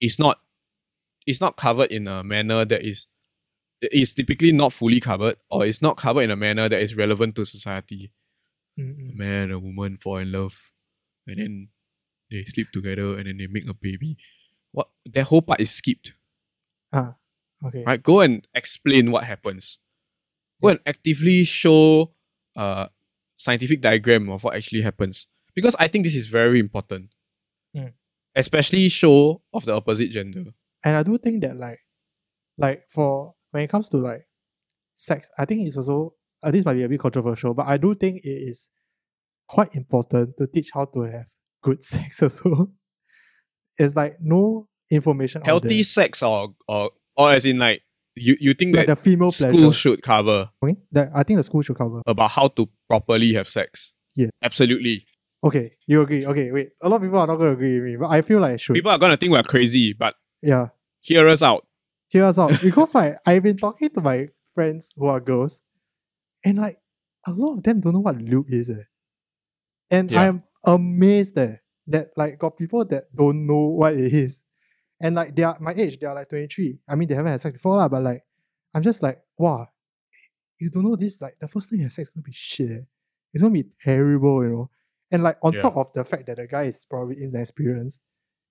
[0.00, 0.40] is not
[1.26, 3.06] it's not covered in a manner that is
[3.80, 7.36] is typically not fully covered, or it's not covered in a manner that is relevant
[7.36, 8.10] to society.
[8.76, 9.14] A Mm-mm.
[9.14, 10.72] man and a woman fall in love,
[11.28, 11.68] and then
[12.28, 14.16] they sleep together, and then they make a baby.
[14.72, 16.14] What that whole part is skipped.
[16.92, 17.14] Ah,
[17.64, 17.84] okay.
[17.86, 18.02] Right?
[18.02, 19.78] Go and explain what happens.
[20.62, 22.12] Go and actively show
[22.56, 22.88] uh
[23.36, 25.26] scientific diagram of what actually happens.
[25.54, 27.14] Because I think this is very important.
[27.76, 27.92] Mm.
[28.34, 30.44] Especially show of the opposite gender.
[30.84, 31.80] And I do think that like
[32.56, 34.26] like for when it comes to like
[34.94, 37.94] sex, I think it's also uh, this might be a bit controversial, but I do
[37.94, 38.70] think it is
[39.48, 41.26] quite important to teach how to have
[41.62, 42.72] good sex also.
[43.78, 47.82] it's like no information Healthy sex or or or as in like
[48.16, 49.72] you, you think Like the female school pleasure.
[49.72, 50.76] should cover Okay?
[50.92, 52.02] That I think the school should cover.
[52.06, 53.92] about how to properly have sex.
[54.16, 54.30] Yeah.
[54.42, 55.06] Absolutely.
[55.44, 56.26] Okay, you agree.
[56.26, 56.70] Okay, wait.
[56.82, 58.58] A lot of people are not going to agree with me, but I feel like
[58.58, 58.74] should.
[58.74, 60.68] People are gonna think we're crazy, but yeah.
[61.00, 61.64] hear us out.
[62.08, 65.60] hear us out because like I've been talking to my friends who are girls,
[66.44, 66.78] and like
[67.24, 68.82] a lot of them don't know what lube is, eh.
[69.92, 70.22] and Yeah.
[70.22, 74.42] I'm amazed eh, that like got people that don't know what it is,
[75.00, 76.78] and like they are my age, they are like twenty three.
[76.88, 78.22] I mean, they haven't had sex before lah, but like
[78.74, 79.68] I'm just like wow,
[80.58, 82.86] you don't know this like the first time you have sex is gonna be shit.
[83.32, 84.70] It's gonna be terrible, you know.
[85.10, 85.62] And like on Yeah.
[85.62, 88.00] top of the fact that the guy is probably inexperienced,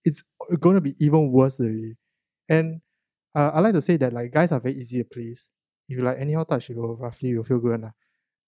[0.04, 0.24] it's
[0.60, 1.98] gonna be even worse already.
[2.50, 2.82] And
[3.36, 5.50] uh, I like to say that like guys are very easy to please.
[5.90, 7.82] If you like anyhow touch, you will roughly you'll feel good.
[7.82, 7.92] lah.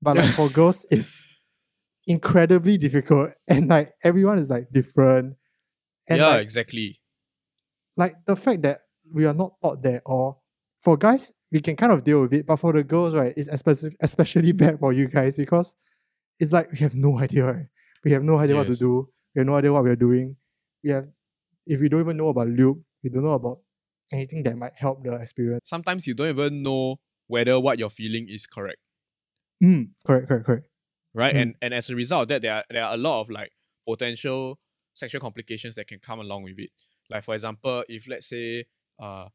[0.02, 1.26] But like for girls, it's
[2.08, 3.32] incredibly difficult.
[3.48, 5.36] And like everyone is like different.
[6.08, 6.99] And yeah, like, exactly.
[8.00, 8.80] Like the fact that
[9.14, 10.38] we are not taught that or
[10.82, 13.50] for guys we can kind of deal with it but for the girls right it's
[13.50, 15.76] especially especially bad for you guys because
[16.40, 17.66] it's like we have no idea right?
[18.06, 20.36] we have no idea what to do we have no idea what we're doing
[20.84, 21.06] we have
[21.66, 23.60] if we don't even know about lube we don't know about
[24.12, 28.28] anything that might help the experience Sometimes you don't even know whether what you're feeling
[28.30, 28.80] is correct.
[29.62, 30.70] mm, correct correct correct
[31.14, 31.34] right?
[31.34, 31.42] Mm.
[31.42, 33.52] And and as a result of that, there are there are a lot of like
[33.88, 34.60] potential
[34.94, 36.72] sexual complications that can come along with it.
[37.10, 38.66] Like for example, if let's say
[39.00, 39.28] uh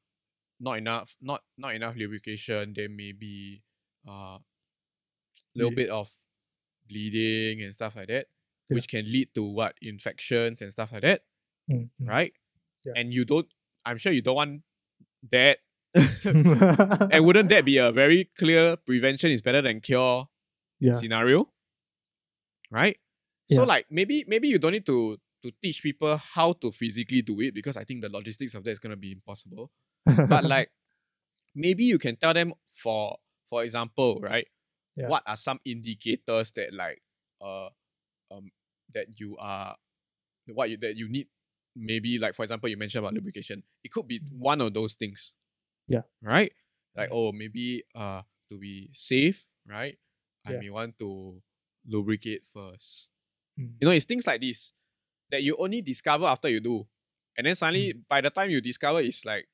[0.61, 3.63] not enough not not enough lubrication, there may be
[4.09, 4.39] uh
[5.55, 6.11] little Ble- bit of
[6.89, 8.27] bleeding and stuff like that,
[8.69, 8.75] Yeah.
[8.77, 11.23] which can lead to what infections and stuff like that,
[11.71, 12.09] Mm, mm.
[12.09, 12.33] right?
[12.85, 12.93] Yeah.
[12.97, 13.49] And you don't.
[13.85, 14.63] I'm sure you don't want
[15.33, 15.59] that.
[16.25, 20.29] and wouldn't that be a very clear prevention is better than cure
[20.81, 20.95] yeah.
[20.95, 21.49] scenario?
[22.71, 22.99] Right?
[23.49, 23.57] Yeah.
[23.57, 27.39] So like maybe maybe you don't need to to teach people how to physically do
[27.41, 29.71] it because I think the logistics of that is gonna be impossible.
[30.29, 30.71] But like
[31.55, 34.49] maybe you can tell them for for example, right?
[34.97, 35.09] Yeah.
[35.09, 37.03] What are some indicators that like
[37.45, 37.69] uh
[38.33, 38.51] um
[38.95, 39.77] that you are
[40.49, 41.29] what you that you need
[41.77, 43.63] maybe like for example you mentioned about lubrication.
[43.85, 45.35] It could be one of those things.
[45.89, 46.03] Yeah.
[46.23, 46.53] Right?
[46.97, 49.99] Like oh maybe uh to be safe, right?
[50.47, 50.61] I Yeah.
[50.61, 51.43] may want to
[51.87, 53.09] lubricate first.
[53.61, 53.77] Mm.
[53.81, 54.73] You know, it's things like this
[55.35, 56.87] that you only discover after you do.
[57.37, 59.47] And then suddenly, by the time you discover, it's like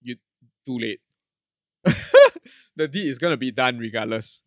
[0.00, 0.16] you
[0.64, 1.00] too late.
[2.76, 4.42] the deed is gonna be done regardless.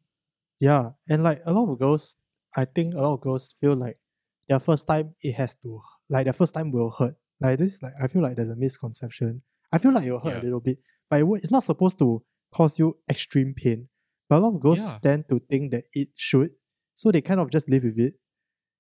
[0.60, 2.16] Yeah, and like a lot of girls,
[2.56, 3.98] I think a lot of girls feel like
[4.50, 7.16] their first time it has to like their first time will hurt.
[7.40, 9.42] Like this, like I feel like there's a misconception.
[9.72, 10.42] I feel like it will hurt Yeah.
[10.42, 13.90] a little bit, but it, it's not supposed to cause you extreme pain.
[14.30, 14.98] But a lot of girls Yeah.
[15.04, 16.52] tend to think that it should,
[16.96, 18.16] so they kind of just live with it.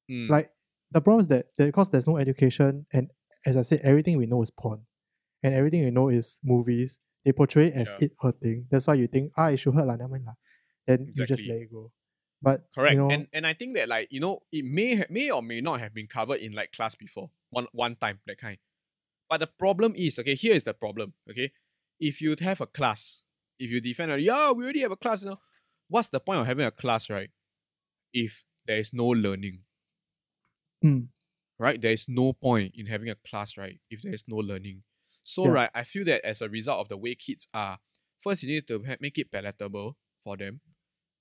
[0.09, 0.49] Mm, Like
[0.91, 3.09] the problem is that that because there's no education, and
[3.45, 4.85] as I said, everything we know is porn,
[5.43, 6.99] and everything we know is movies.
[7.25, 8.05] They portray it as Yeah.
[8.05, 8.67] it hurting.
[8.71, 10.35] That's why you think ah it should hurt lah, never mind lah.
[10.85, 11.91] Then you just let it go.
[12.41, 12.93] But correct.
[12.93, 15.41] you know, and and I think that like you know it may ha- may or
[15.41, 18.57] may not have been covered in like class before one one time that kind.
[19.29, 20.35] But the problem is okay.
[20.35, 21.13] Here is the problem.
[21.29, 21.51] Okay,
[21.99, 23.23] if you have a class,
[23.59, 25.23] if you defend, yeah, we already have a class.
[25.23, 25.39] You know,
[25.89, 27.29] what's the point of having a class, right?
[28.13, 29.63] If there is no learning.
[30.83, 31.09] Mm.
[31.59, 31.81] right?
[31.81, 33.79] There is no point in having a class, right?
[33.89, 34.83] If there is no learning.
[35.23, 35.51] So, Yeah.
[35.51, 37.79] right, I feel that as a result of the way kids are,
[38.19, 40.61] first you need to make it palatable for them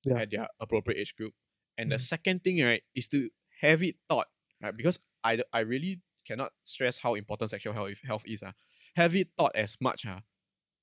[0.05, 0.21] Yeah.
[0.21, 1.35] at their appropriate age group,
[1.79, 2.01] and the Mhm.
[2.01, 4.29] second thing, right, is to have it taught,
[4.61, 4.77] right?
[4.77, 8.43] Because I I really cannot stress how important sexual health health is.
[8.43, 8.53] Uh.
[8.97, 10.21] Have it taught as much uh,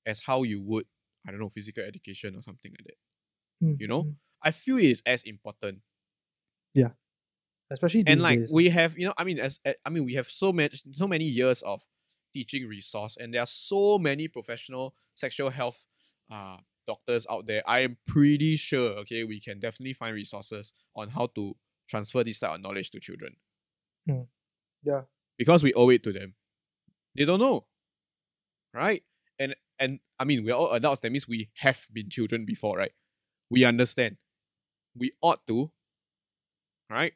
[0.05, 0.87] as how you would
[1.27, 2.97] I don't know physical education or something like that.
[3.65, 4.03] Mm, you know?
[4.03, 4.15] mm.
[4.41, 5.83] I feel it is as important.
[7.73, 8.51] Especially and like days.
[8.53, 11.25] we have you know i mean as i mean we have so much so many
[11.25, 11.85] years of
[12.33, 15.87] teaching resource and there are so many professional sexual health
[16.31, 17.63] uh doctors out there.
[17.65, 21.55] I am pretty sure okay we can definitely find resources on how to
[21.87, 23.35] transfer this type of knowledge to children.
[24.09, 24.27] Mm.
[24.83, 25.01] Yeah.
[25.37, 26.35] because we owe it to them.
[27.15, 27.65] They don't know.
[28.73, 29.03] Right?
[29.39, 31.01] And and i mean we're all adults.
[31.01, 32.91] That means we have been children before right?
[33.49, 34.17] We understand.
[34.95, 35.71] We ought to.
[36.89, 37.13] Right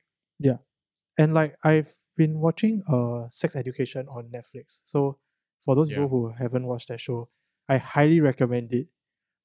[1.19, 4.81] and like I've been watching uh sex education on Netflix.
[4.85, 5.17] So
[5.65, 5.95] for those Yeah.
[5.97, 7.29] people who haven't watched that show,
[7.67, 8.87] I highly recommend it.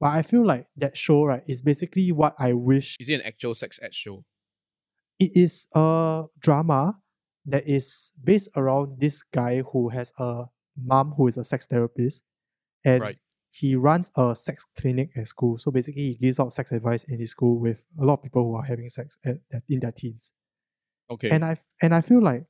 [0.01, 3.23] But I feel like that show right is basically what I wish is it an
[3.27, 4.25] actual sex ed show
[5.19, 6.99] it is a drama
[7.47, 12.23] that is based around this guy who has a mom who is a sex therapist
[12.85, 13.19] and Right.
[13.51, 17.19] he runs a sex clinic at school so basically he gives out sex advice in
[17.21, 19.93] his school with a lot of people who are having sex at, at in their
[19.93, 20.33] teens
[21.13, 22.45] okay and i and i feel like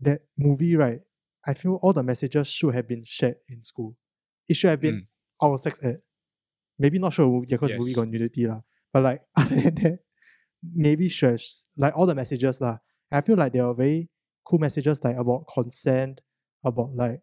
[0.00, 1.00] that movie right
[1.46, 3.96] i feel all the messages should have been shared in school
[4.48, 5.06] it should have been
[5.44, 5.98] our sex ed
[6.78, 7.96] maybe not sure movie because movie Yes.
[8.00, 8.60] got nudity lah.
[8.92, 9.98] but like other than that
[10.74, 11.40] maybe should
[11.76, 12.78] like all the messages lah.
[13.10, 14.08] I feel like there are very
[14.46, 16.20] cool messages like about consent,
[16.64, 17.20] about like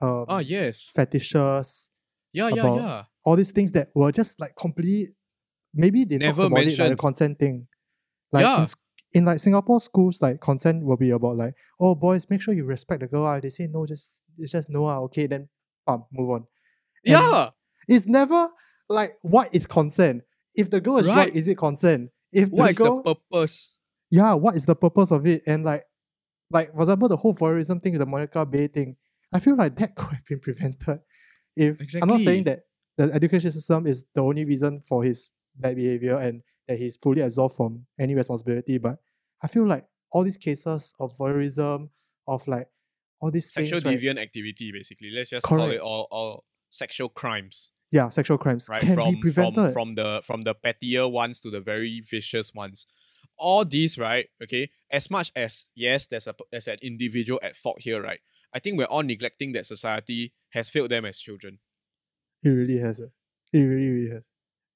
[0.00, 0.90] um Ah, yes.
[0.94, 1.90] fetishes,
[2.32, 3.04] Yeah, yeah, yeah.
[3.24, 5.14] all these things that were just like completely
[5.74, 7.68] maybe they Never about it like the consent thing.
[8.32, 8.60] Like Yeah.
[8.62, 8.66] in,
[9.12, 12.64] in like Singapore schools, like consent will be about like, oh boys, make sure you
[12.64, 13.24] respect the girl.
[13.24, 13.40] Ah.
[13.40, 15.48] They say no, just it's just no, ah, okay, then
[15.86, 16.36] bam, move on.
[17.04, 17.50] And Yeah.
[17.88, 18.48] It's never
[18.88, 20.22] like what is consent?
[20.54, 21.34] If the girl is Right.
[21.34, 22.10] is it consent?
[22.32, 23.74] If the What is girl, the purpose?
[24.10, 25.42] yeah, what is the purpose of it?
[25.46, 25.84] And like,
[26.50, 28.96] like for example, the whole voyeurism thing with the Monica Baey thing,
[29.32, 31.00] I feel like that could have been prevented.
[31.56, 32.60] If I'm not saying that
[32.96, 37.20] the education system is the only reason for his bad behavior and that he's fully
[37.20, 38.98] absolved from any responsibility, but
[39.42, 41.90] I feel like all these cases of voyeurism,
[42.28, 42.68] of like
[43.20, 45.10] all these Sexual things, right, deviant activity, basically.
[45.10, 47.70] Let's just call it all, all sexual crimes.
[47.90, 48.80] yeah, sexual crimes Right?
[48.82, 49.54] can from be prevented.
[49.54, 52.86] from from the from the pettier ones to the very vicious ones.
[53.36, 54.26] All these, right?
[54.42, 54.70] Okay.
[54.90, 58.20] As much as yes, there's a there's an individual at fault here, right?
[58.54, 61.58] I think we're all neglecting that society has failed them as children.
[62.42, 63.00] It really has.
[63.00, 63.10] eh.
[63.52, 64.22] It really, really has.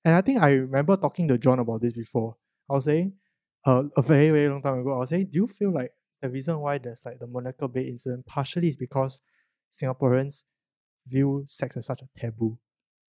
[0.04, 2.36] And I think I remember talking to John about this before.
[2.70, 3.14] I was saying,
[3.66, 5.90] uh, a very, very long time ago, I was saying, do you feel like
[6.20, 9.20] the reason why there's like the Monica Baey incident partially is because
[9.70, 10.44] Singaporeans
[11.06, 12.58] view sex as such a taboo.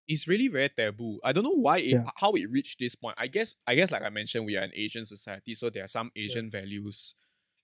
[0.08, 1.18] It's really very taboo.
[1.24, 2.04] I don't know why it Yeah.
[2.16, 3.16] how it reached this point.
[3.18, 5.88] I guess I guess like I mentioned, we are an Asian society, so there are
[5.88, 7.14] some Asian values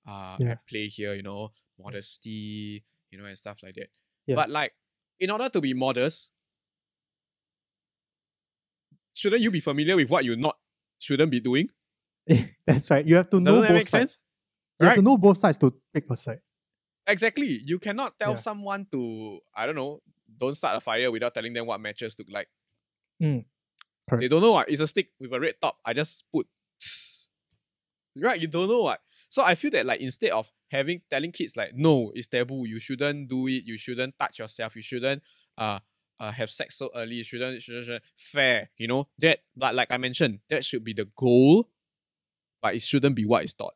[0.06, 0.52] uh Yeah.
[0.52, 3.88] at play here, you know, modesty, you know, and stuff like that.
[4.26, 4.36] Yeah.
[4.36, 4.72] But like
[5.20, 6.32] in order to be modest,
[9.14, 10.56] shouldn't you be familiar with what you not
[10.98, 11.68] shouldn't be doing?
[12.66, 13.04] That's right.
[13.06, 14.12] You have to know Doesn't that both make sides.
[14.12, 14.24] sense?
[14.80, 16.40] You have to know both sides to pick a side.
[17.06, 17.60] Exactly.
[17.64, 18.36] You cannot tell Yeah.
[18.36, 20.00] someone to, I don't know,
[20.38, 22.48] don't start a fire without telling them what matches look like.
[23.22, 23.44] Mm.
[24.18, 24.68] They don't know what.
[24.68, 25.78] It's a stick with a red top.
[25.84, 26.46] I just put.
[28.16, 28.40] Right?
[28.40, 29.00] You don't know what.
[29.30, 32.66] So I feel that like instead of having telling kids like no, it's taboo.
[32.66, 33.64] You shouldn't do it.
[33.64, 34.76] You shouldn't touch yourself.
[34.76, 35.22] You shouldn't
[35.56, 35.78] uh,
[36.22, 37.22] uh have sex so early.
[37.22, 38.70] Shouldn't, shouldn't, shouldn't fair.
[38.78, 39.40] You know that.
[39.56, 41.68] But like I mentioned, that should be the goal,
[42.62, 43.74] but it shouldn't be what is taught.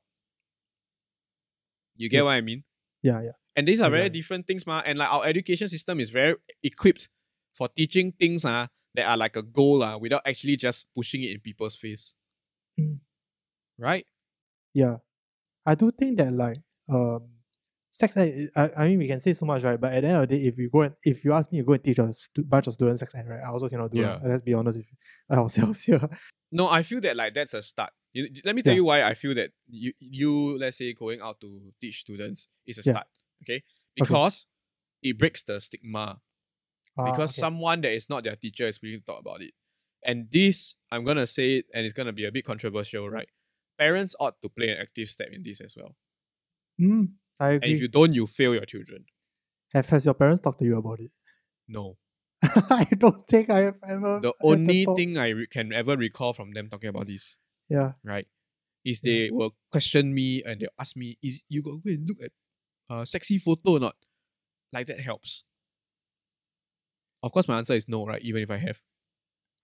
[1.97, 2.25] You get Yes.
[2.25, 2.65] what I mean?
[3.03, 3.33] Yeah, yeah.
[3.57, 4.83] And these are very different things, ma.
[4.85, 7.09] And like our education system is very equipped
[7.53, 11.31] for teaching things uh, that are like a goal uh, without actually just pushing it
[11.31, 12.15] in people's face.
[12.79, 12.99] Mm.
[13.79, 14.07] Right?
[14.75, 14.99] Yeah.
[15.65, 17.29] I do think that like um
[17.99, 19.81] sex ed I, I mean we can say so much, right?
[19.81, 21.59] But at the end of the day, if you go and if you ask me
[21.59, 23.91] to go and teach a stu- bunch of students sex ed, right, I also cannot
[23.93, 24.17] do Yeah.
[24.17, 24.23] it.
[24.25, 24.87] Let's be honest with
[25.39, 26.09] ourselves here.
[26.53, 27.91] No, I feel that like that's a start.
[28.13, 28.77] You, let me tell Yeah.
[28.77, 32.79] you why I feel that you you let's say going out to teach students is
[32.79, 32.93] a Yeah.
[32.93, 33.07] start.
[33.43, 33.63] Okay?
[33.95, 34.47] Because
[35.03, 36.21] it breaks the stigma.
[36.99, 37.41] Ah, because okay.
[37.41, 39.53] someone that is not their teacher is willing to talk about it.
[40.05, 43.29] And this, I'm gonna say it, and it's gonna be a bit controversial, right?
[43.79, 45.95] Parents ought to play an active step in this as well.
[46.81, 49.05] Mm, I And if you don't, you fail your children.
[49.73, 51.11] Have has your parents talked to you about it?
[51.69, 51.97] No.
[52.43, 54.21] I don't think I have ever.
[54.21, 57.37] The only thing I re- can ever recall from them talking about this,
[57.69, 57.93] Yeah.
[58.05, 58.27] right,
[58.85, 59.13] is Yeah.
[59.13, 62.33] they will question me and they'll ask me, "Is you got go and look at
[62.89, 63.97] uh sexy photo or not?"
[64.73, 65.45] Like that helps.
[67.23, 68.23] Of course, my answer is no, right?
[68.23, 68.81] Even if I have,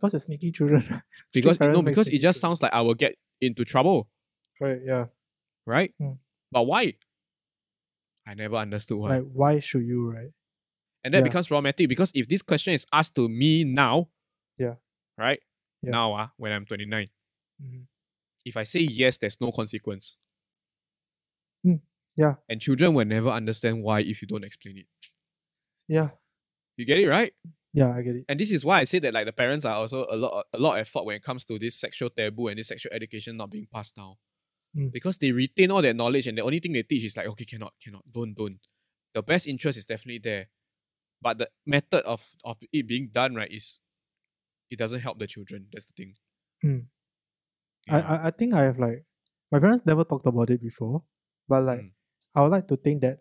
[0.01, 0.83] Because it's sneaky children.
[1.33, 4.09] Because no, because it just sounds like I will get into trouble,
[4.61, 5.07] Right, yeah.
[5.67, 5.93] right?
[6.01, 6.19] Mm.
[6.51, 6.95] But why?
[8.27, 9.09] I never understood why.
[9.19, 10.31] Like why should you, right?
[11.05, 11.25] And that Yeah.
[11.25, 14.09] becomes problematic because if this question is asked to me now,
[14.59, 14.77] Yeah.
[15.19, 15.41] right?
[15.83, 15.91] Yeah.
[15.91, 17.09] Now, uh, when I'm 29,
[17.63, 17.87] Mhm.
[18.45, 20.17] if I say yes, there's no consequence.
[21.67, 21.81] Mm,
[22.17, 22.35] yeah.
[22.49, 24.87] And children will never understand why if you don't explain it.
[25.89, 26.11] Yeah.
[26.77, 27.35] You get it, right?
[27.75, 28.25] Yeah, I get it.
[28.29, 30.59] And this is why I say that like the parents are also a lot a
[30.59, 33.51] lot at fault when it comes to this sexual taboo and this sexual education not
[33.51, 34.17] being passed down.
[34.77, 34.93] Mm.
[34.93, 37.45] Because they retain all that knowledge and the only thing they teach is like, okay,
[37.45, 38.59] cannot, cannot, don't, don't.
[39.15, 40.47] The best interest is definitely there.
[41.21, 43.81] But the method of, of it being done, right, is
[44.71, 45.67] it doesn't help the children.
[45.73, 46.15] That's the thing.
[46.65, 46.87] Mm.
[47.87, 47.99] Yeah.
[47.99, 49.05] I, I think I have like
[49.51, 51.03] my parents never talked about it before,
[51.49, 51.91] but like Mm.
[52.35, 53.19] I would like to think that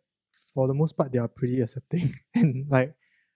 [0.53, 2.95] for the most part they are pretty accepting and like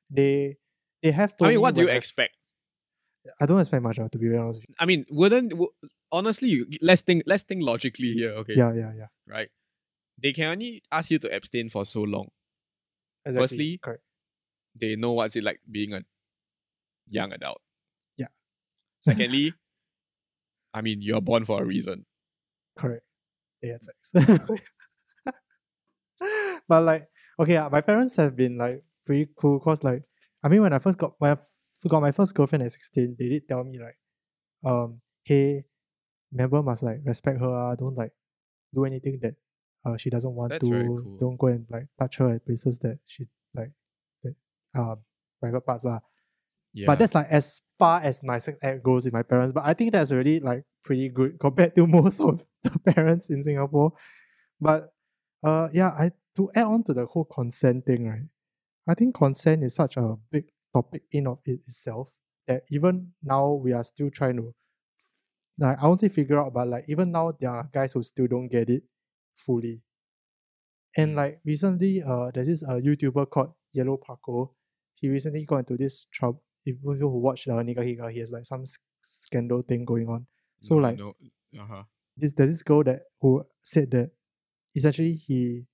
[0.09, 0.57] they
[1.03, 1.33] they have.
[1.41, 2.34] I mean, what do you expect?
[3.39, 4.61] I don't expect much, uh, to be very honest.
[4.61, 5.71] With I mean, wouldn't w-
[6.11, 8.55] honestly, you, let's think let's think logically here, okay?
[8.55, 9.07] Yeah, yeah, yeah.
[9.27, 9.49] Right.
[10.21, 12.29] They can only ask you to abstain for so long.
[13.25, 13.43] Exactly.
[13.43, 14.03] Firstly, correct.
[14.79, 16.01] They know what's it like being a
[17.07, 17.61] young adult.
[18.17, 18.27] Yeah.
[19.01, 19.53] Secondly,
[20.73, 22.05] I mean, you're born for a reason.
[22.77, 23.03] Correct.
[23.61, 24.11] They had sex.
[26.67, 27.07] but like,
[27.39, 30.03] okay, uh, my parents have been like pretty cool because like,
[30.43, 31.37] I mean, when I first got when I
[31.89, 33.97] got my first girlfriend at sixteen, they did tell me like,
[34.65, 35.65] um, hey,
[36.31, 37.71] member must like respect her.
[37.71, 38.11] Uh, don't like
[38.73, 39.35] do anything that
[39.85, 40.71] uh she doesn't want That's to.
[40.71, 41.17] cool.
[41.19, 43.71] Don't go and like touch her at places that she like
[44.23, 44.35] that
[44.77, 44.95] uh
[45.39, 45.99] private parts lah.
[46.73, 46.87] Yeah.
[46.87, 49.53] But that's like as far as my sex ed goes with my parents.
[49.53, 53.43] But I think that's already like pretty good compared to most of the parents in
[53.43, 53.93] Singapore.
[54.59, 54.89] But
[55.43, 58.27] uh yeah, I to add on to the whole consent thing, right?
[58.87, 60.45] I think consent is such a big
[60.75, 62.07] topic in of it itself
[62.47, 64.53] that even now we are still trying to
[65.57, 68.27] like I won't say figure out, but like even now there are guys who still
[68.27, 68.83] don't get it
[69.33, 69.81] fully.
[70.97, 71.15] And Mm.
[71.15, 74.55] like recently, uh, there's this uh YouTuber called Yellow Paco.
[74.93, 76.41] He recently got into this trouble.
[76.65, 78.63] If people who watch the Higa, he has like some
[79.01, 80.27] scandal thing going on.
[80.61, 81.13] So No, like no,
[81.59, 81.83] uh-huh.
[82.17, 84.11] this there's this girl that who said that
[84.75, 85.67] essentially he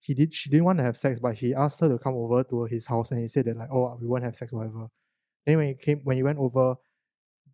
[0.00, 2.44] he did she didn't want to have sex, but he asked her to come over
[2.44, 4.88] to his house and he said that like oh we won't have sex whatever.
[5.44, 6.76] Then when he came when he went over,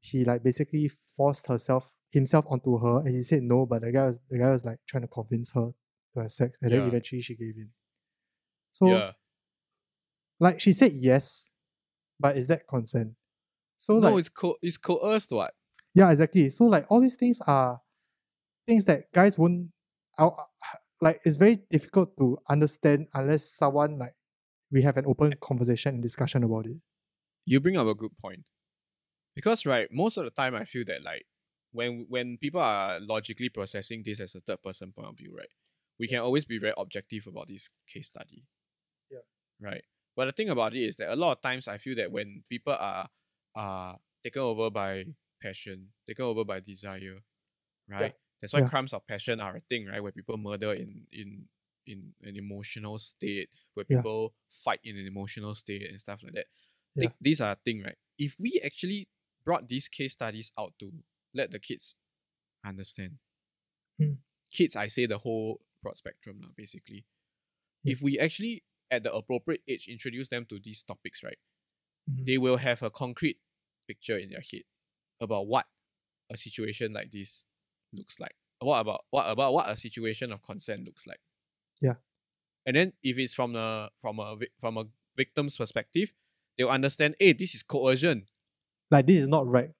[0.01, 4.07] he like basically forced herself himself onto her and he said no, but the guy
[4.07, 5.72] was the guy was like trying to convince her
[6.14, 7.70] to have sex and then eventually she gave in.
[8.72, 9.12] So yeah.
[10.40, 11.51] like she said yes,
[12.20, 13.12] but is that consent?
[13.78, 15.55] So no, like it's co- it's coerced what?
[15.95, 16.51] yeah, exactly.
[16.51, 17.80] So like all these things are
[18.66, 19.68] things that guys won't.
[20.18, 20.49] I'll,
[21.03, 24.14] like it's very difficult to understand unless someone like
[24.70, 26.78] we have an open conversation and discussion about it.
[27.46, 28.44] you bring up a good point
[29.34, 31.24] because right most of the time i feel that like
[31.72, 35.50] when when people are logically processing this as a third person point of view right
[35.98, 38.44] we can always be very objective about this case study
[39.11, 39.26] Yeah.
[39.61, 39.84] right
[40.16, 42.44] but the thing about it is that a lot of times i feel that when
[42.48, 43.09] people are
[43.55, 45.05] are taken over by
[45.42, 47.18] passion taken over by desire
[47.88, 48.68] right that's why Yeah.
[48.68, 51.49] crimes of passion are a thing right where people murder in in
[51.86, 54.03] in an emotional state where Yeah.
[54.03, 56.47] people fight in an emotional state and stuff like that
[56.95, 57.09] Yeah.
[57.09, 57.97] think these are a thing, right?
[58.18, 59.09] If we actually
[59.45, 61.03] brought these case studies out to
[61.34, 61.95] let the kids
[62.64, 63.18] understand,
[64.01, 64.18] Mm.
[64.51, 67.07] kids, I say the whole broad spectrum now, basically.
[67.82, 67.93] Yeah.
[67.93, 71.38] If we actually, at the appropriate age, introduce them to these topics, right,
[72.11, 72.26] Mhm.
[72.26, 73.40] they will have a concrete
[73.88, 74.64] picture in their head
[75.20, 75.68] about what
[76.30, 77.45] a situation like this
[77.93, 78.34] looks like.
[78.61, 81.20] What about what about what a situation of consent looks like?
[81.80, 81.95] Yeah.
[82.64, 84.84] And then if it's from a from a from a
[85.16, 86.12] victim's perspective,
[86.57, 88.26] they'll understand, hey, this is coercion.
[88.90, 89.70] Like this is not right.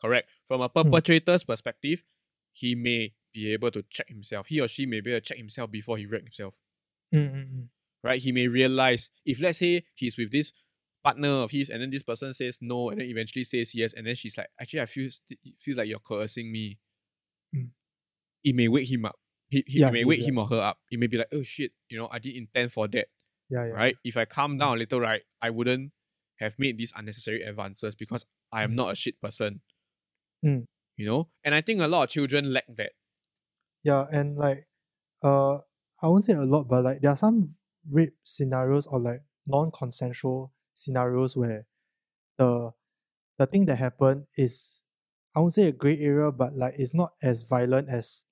[0.00, 0.28] Correct.
[0.46, 2.02] From a perpetrator's perspective,
[2.50, 4.48] he may be able to check himself.
[4.48, 6.54] He or she may be able to check himself before he wreck himself.
[7.14, 7.68] Mm, mm, mm.
[8.02, 8.20] Right?
[8.20, 10.52] He may realize if let's say he's with this
[11.04, 14.06] partner of his and then this person says no and then eventually says yes and
[14.06, 16.78] then she's like, actually I feel st- feels like you're coercing me.
[17.54, 17.70] Mm.
[18.44, 19.16] It may wake him up.
[19.48, 20.28] He, he Yeah, may he- wake yeah.
[20.28, 20.78] him or her up.
[20.90, 23.08] It may be like, oh shit, you know, I didn't intend for that.
[23.50, 23.72] Yeah, yeah.
[23.72, 23.96] Right?
[24.04, 25.92] If I calm down a little, right, I wouldn't
[26.38, 28.76] have made these unnecessary advances because I am Mm.
[28.76, 29.60] not a shit person.
[30.44, 30.66] Mm.
[30.96, 31.28] You know?
[31.44, 32.92] And I think a lot of children lack that.
[33.84, 34.66] Yeah, and like
[35.22, 35.54] uh
[36.02, 37.56] I won't say a lot, but like there are some
[37.90, 41.66] rape scenarios or like non-consensual scenarios where
[42.38, 42.72] the
[43.38, 44.81] the thing that happened is
[45.34, 48.24] I won't say a grey area, but like it's not as violent as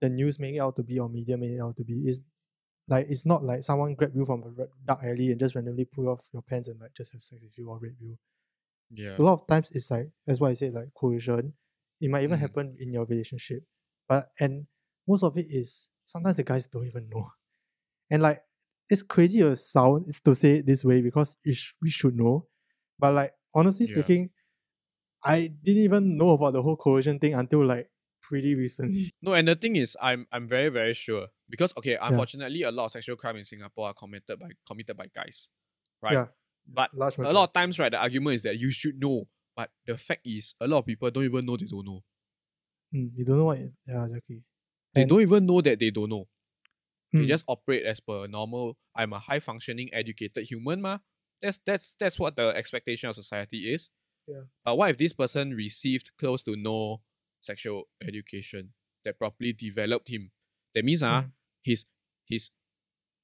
[0.00, 2.04] the news make it out to be or media make it out to be.
[2.06, 2.20] It's
[2.88, 6.08] like it's not like someone grab you from a dark alley and just randomly pull
[6.08, 8.16] off your pants and like just have sex with you or rape you.
[8.90, 9.16] Yeah.
[9.18, 11.54] a lot of times it's like that's why I say like coercion.
[12.00, 12.42] It might even Mhm.
[12.42, 13.64] happen in your relationship,
[14.08, 14.66] but and
[15.08, 17.30] most of it is sometimes the guys don't even know,
[18.10, 18.42] and like
[18.90, 22.46] it's crazy to sound is to say it this way because sh- we should know,
[22.98, 23.94] but like honestly Yeah.
[23.94, 24.30] speaking,
[25.26, 27.90] I didn't even know about the whole coercion thing until like
[28.22, 29.12] pretty recently.
[29.22, 32.86] No, and the thing is, I'm I'm very very sure because okay, unfortunately, a lot
[32.86, 35.48] of sexual crime in Singapore are committed by committed by guys,
[36.02, 36.12] right?
[36.12, 36.26] Yeah,
[36.66, 39.70] But large a lot of times, right, the argument is that you should know, but
[39.86, 42.02] the fact is, a lot of people don't even know they don't know.
[42.94, 43.58] Mm, you don't know what.
[43.58, 44.42] It, yeah, exactly.
[44.94, 46.28] They And- don't even know that they don't know.
[47.12, 48.76] They Mm, just operate as per normal.
[48.94, 50.98] I'm a high functioning, educated human, ma.
[51.40, 53.90] That's that's that's what the expectation of society is.
[54.26, 54.42] Yeah.
[54.64, 57.02] But what if this person received close to no
[57.40, 58.72] sexual education
[59.04, 60.32] that properly developed him?
[60.74, 61.32] That means Mm.
[61.62, 61.86] his
[62.26, 62.50] his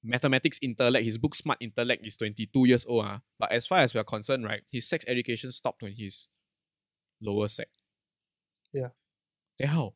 [0.02, 3.04] mathematics intellect, his book smart intellect is 22 years old.
[3.04, 3.20] Ah.
[3.38, 6.28] But as far as we're concerned, right, his sex education stopped when he's
[7.20, 7.68] lower sec.
[8.72, 8.90] Yeah.
[9.58, 9.94] Then how?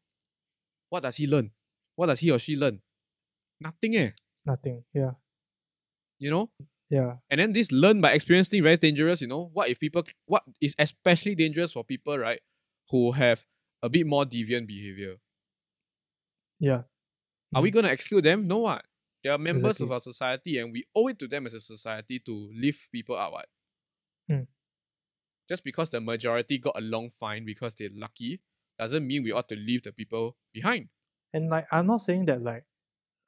[0.91, 1.51] What does he learn?
[1.95, 2.83] What does he or she learn?
[3.61, 4.11] Nothing eh.
[4.45, 4.85] nothing.
[4.93, 5.13] Yeah,
[6.19, 6.51] You know?
[6.89, 7.17] Yeah.
[7.31, 9.51] And then this learn by experience thing very dangerous, you know?
[9.53, 12.41] What if people what is especially dangerous for people, right,
[12.91, 13.45] who have
[13.83, 15.17] a bit more deviant behavior?
[16.59, 16.83] Yeah.
[17.55, 17.75] Are we Mm.
[17.75, 18.47] gonna exclude them?
[18.47, 18.85] No what?
[19.23, 22.19] They are members of our society and we owe it to them as a society
[22.21, 23.33] to lift people up.
[23.33, 23.49] What?
[24.31, 24.47] Mm.
[25.49, 28.41] Just because the majority got along fine because they're lucky
[28.79, 30.89] doesn't mean we ought to leave the people behind.
[31.33, 32.65] And like I'm not saying that like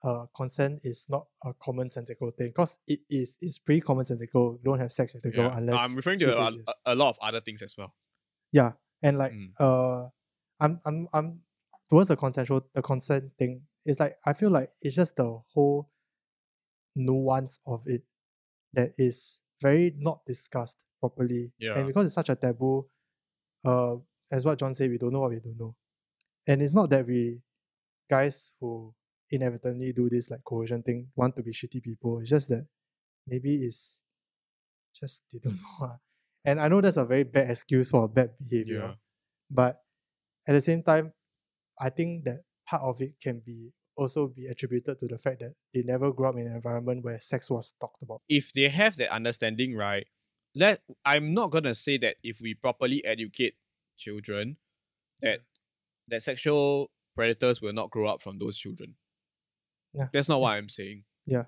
[0.05, 4.63] uh consent is not a commonsensical thing because it is it's pretty commonsensical.
[4.63, 5.57] Don't have sex with the girl Yeah.
[5.59, 7.95] unless I'm referring to a, a, a lot of other things as well.
[8.53, 8.73] yeah.
[9.03, 9.51] And like Mm.
[9.61, 10.09] uh
[10.61, 11.41] I'm I'm I'm
[11.91, 13.63] towards the consensual the consent thing.
[13.85, 15.91] It's like I feel like it's just the whole
[16.95, 18.03] nuance of it
[18.73, 21.53] that is very not discussed properly.
[21.59, 21.79] Yeah.
[21.79, 22.87] And because it's such a taboo,
[23.65, 23.97] uh
[24.31, 25.75] as what John said, we don't know what we don't know.
[26.47, 27.41] And it's not that we
[28.11, 28.95] guys who
[29.31, 32.21] inadvertently do this like coercion thing want to be shitty people.
[32.21, 32.67] It's just that
[33.27, 34.03] maybe it's
[34.95, 35.97] just they don't know.
[36.45, 38.79] And I know that's a very bad excuse for bad behavior.
[38.79, 38.95] Yeah.
[39.51, 39.81] But
[40.47, 41.13] at the same time,
[41.81, 45.55] I think that part of it can be also be attributed to the fact that
[45.75, 48.23] they never grew up in an environment where sex was talked about.
[48.29, 50.07] if they have that understanding, right?
[50.55, 53.55] Let I'm not gonna say that if we properly educate
[53.97, 54.57] children,
[55.21, 55.41] that
[56.07, 58.95] that sexual predators will not grow up from those children.
[59.93, 60.09] Yeah.
[60.13, 61.05] That's not what I'm saying.
[61.27, 61.45] Yeah.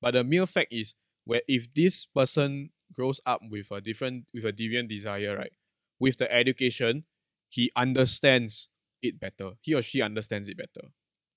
[0.00, 0.94] But the mere fact is
[1.24, 5.52] where if this person grows up with a different with a deviant desire, right?
[5.98, 7.04] With the education,
[7.48, 8.68] he understands
[9.02, 9.52] it better.
[9.60, 10.88] He or she understands it better.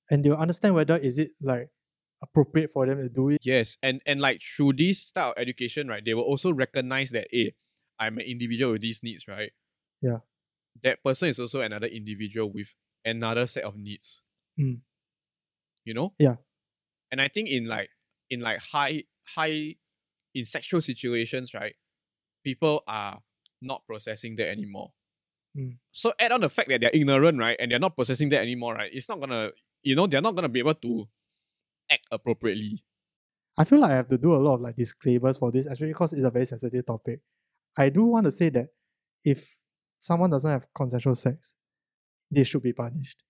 [0.09, 1.69] And they'll understand whether is it like
[2.21, 3.39] appropriate for them to do it.
[3.43, 7.27] Yes, and and like through this style of education, right, they will also recognize that,
[7.31, 7.53] hey,
[7.99, 9.51] I'm an individual with these needs, right?
[10.01, 10.19] Yeah.
[10.83, 14.21] That person is also another individual with another set of needs.
[14.59, 14.81] Mm.
[15.85, 16.13] You know?
[16.19, 16.35] Yeah.
[17.11, 17.89] And I think in like
[18.29, 19.03] in like high
[19.35, 19.75] high
[20.33, 21.75] in sexual situations, right,
[22.43, 23.19] people are
[23.61, 24.91] not processing that anymore.
[25.57, 25.77] Mm.
[25.91, 28.75] So add on the fact that they're ignorant, right, and they're not processing that anymore,
[28.75, 28.91] right?
[28.91, 31.07] It's not gonna, you know, they're not gonna be able to
[31.89, 32.83] act appropriately.
[33.57, 35.93] I feel like I have to do a lot of like disclaimers for this, especially
[35.93, 37.21] because it's a very sensitive topic.
[37.77, 38.67] I do want to say that
[39.23, 39.55] if
[39.97, 41.53] someone doesn't have consensual sex,
[42.29, 43.23] they should be punished.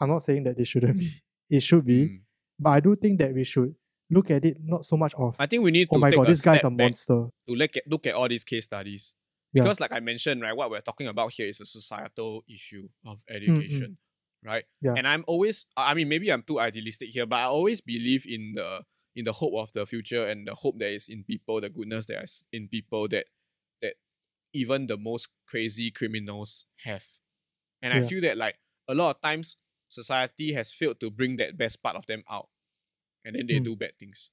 [0.00, 1.22] I'm not saying that they shouldn't be.
[1.48, 2.20] It should be, Mm.
[2.58, 3.74] but I do think that we should
[4.10, 6.18] look at it not so much of I think we need to oh my take
[6.18, 7.28] god, this guy's a monster.
[7.48, 9.14] to look at look at all these case studies.
[9.52, 9.62] Yeah.
[9.62, 13.18] Because like I mentioned, right, what we're talking about here is a societal issue of
[13.30, 13.36] mm.
[13.36, 13.98] education.
[14.44, 14.64] Right.
[14.80, 14.94] Yeah.
[14.96, 18.52] And I'm always I mean maybe I'm too idealistic here, but I always believe in
[18.54, 18.82] the
[19.16, 22.06] in the hope of the future and the hope that is in people, the goodness
[22.06, 23.26] that is in people that
[23.82, 23.94] that
[24.52, 27.04] even the most crazy criminals have.
[27.82, 28.56] And I feel that like
[28.88, 29.58] a lot of times
[29.88, 32.48] society has failed to bring that best part of them out.
[33.24, 33.64] And then they Mm.
[33.64, 34.30] do bad things.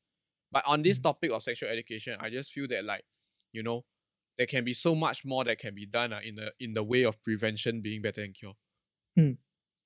[0.51, 1.04] But on this Mm.
[1.04, 3.06] topic of sexual education, I just feel that like,
[3.51, 3.86] you know,
[4.38, 6.84] there can be so much more that can be done uh, in the in the
[6.84, 8.56] way of prevention being better than cure.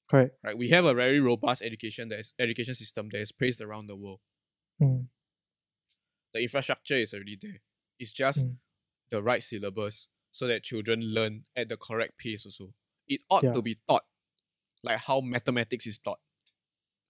[0.10, 0.38] Correct.
[0.42, 0.58] Right?
[0.58, 3.96] We have a very robust education that is education system that is praised around the
[3.96, 4.22] world.
[4.82, 5.10] Mm.
[6.34, 7.62] The infrastructure is already there.
[8.00, 8.58] It's just Mm.
[9.10, 12.74] the right syllabus so that children learn at the correct pace also.
[13.08, 13.54] It ought Yeah.
[13.54, 14.06] to be taught
[14.88, 16.20] like how mathematics is taught.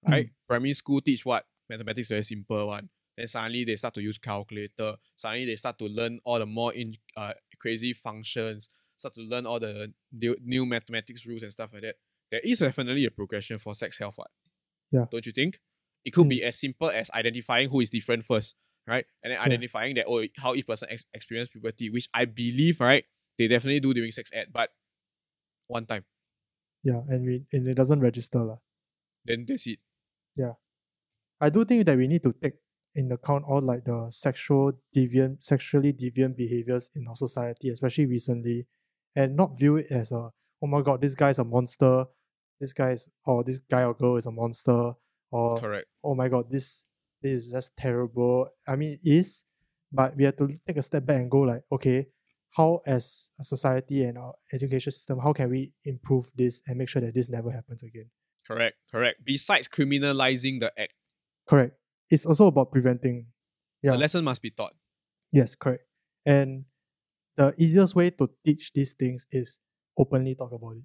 [0.07, 0.11] Mm.
[0.11, 0.29] Right?
[0.47, 1.45] Primary school teach what?
[1.69, 2.89] Mathematics very simple one.
[3.17, 4.95] Then suddenly they start to use calculator.
[5.15, 8.69] Suddenly they start to learn all the more in uh, crazy functions.
[8.95, 11.95] Start to learn all the new, new mathematics rules and stuff like that.
[12.31, 14.17] There is definitely a progression for sex health.
[14.17, 14.29] What?
[14.91, 15.05] Yeah.
[15.11, 15.59] Don't you think?
[16.05, 16.29] It could Mm.
[16.29, 18.55] be as simple as identifying who is different first,
[18.87, 19.05] right?
[19.23, 19.45] And then Yeah.
[19.45, 23.03] identifying that oh how each person ex- experience puberty, which I believe, right,
[23.37, 24.69] they definitely do during sex ed, but
[25.67, 26.05] one time.
[26.83, 28.57] Yeah, and we and it doesn't register lah.
[29.25, 29.79] Then that's it.
[30.35, 30.53] Yeah,
[31.41, 32.55] I do think that we need to take
[32.95, 38.67] in account all like the sexual deviant, sexually deviant behaviors in our society, especially recently,
[39.15, 42.05] and not view it as a oh my god, this guy's a monster,
[42.59, 44.93] this guy's or this guy or girl is a monster,
[45.31, 45.85] or Correct.
[46.03, 46.85] oh my god, this
[47.21, 48.49] this is just terrible.
[48.67, 49.43] I mean, it is,
[49.91, 52.07] but we have to take a step back and go like, okay,
[52.55, 56.89] how as a society and our education system, how can we improve this and make
[56.89, 58.09] sure that this never happens again?
[58.47, 58.77] Correct.
[58.91, 59.19] Correct.
[59.23, 60.93] Besides criminalizing the act,
[61.47, 61.75] Correct.
[62.09, 63.27] It's also about preventing.
[63.81, 63.91] Yeah.
[63.91, 64.73] the lesson must be taught.
[65.31, 65.83] Yes, correct.
[66.25, 66.65] And
[67.35, 69.59] the easiest way to teach these things is
[69.97, 70.83] openly talk about it.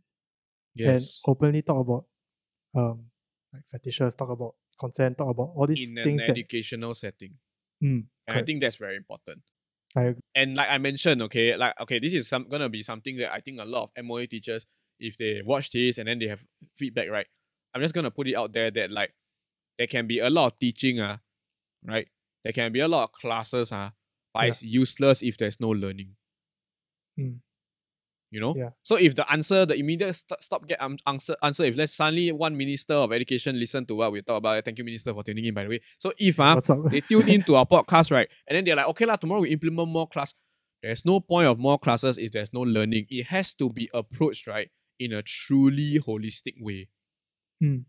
[0.75, 0.89] Yes.
[0.89, 2.05] And openly talk about
[2.75, 3.07] um
[3.53, 7.35] like fetishes, talk about consent, talk about all these In an things that educational setting.
[7.83, 9.43] Mm, And I think that's very important.
[9.95, 10.23] I agree.
[10.35, 13.41] And like I mentioned, okay, like okay, this is some gonna be something that I
[13.41, 14.67] think a lot of MOE teachers,
[14.99, 16.45] if they watch this and then they have
[16.77, 17.27] feedback, right?
[17.75, 19.13] I'm just gonna put it out there that like
[19.79, 21.19] there can be a lot of teaching, uh,
[21.85, 22.09] right?
[22.45, 23.91] There can be a lot of classes, uh,
[24.35, 24.51] but Yeah.
[24.51, 26.17] it's useless if there's no learning.
[27.19, 27.41] Mm.
[28.33, 28.55] You know?
[28.57, 28.71] Yeah.
[28.83, 32.33] So if the answer, the immediate st- stop get um, answer answer, if let's suddenly
[32.33, 35.45] one minister of education listen to what we talk about, thank you, Minister, for tuning
[35.45, 35.81] in, by the way.
[35.99, 36.59] So if uh,
[36.89, 38.27] they tune into our podcast, right?
[38.49, 40.35] And then they're like, okay, lah, tomorrow we implement more class.
[40.83, 43.07] There's no point of more classes if there's no learning.
[43.11, 46.89] It has to be approached, right, in a truly holistic way.
[47.63, 47.85] Mm.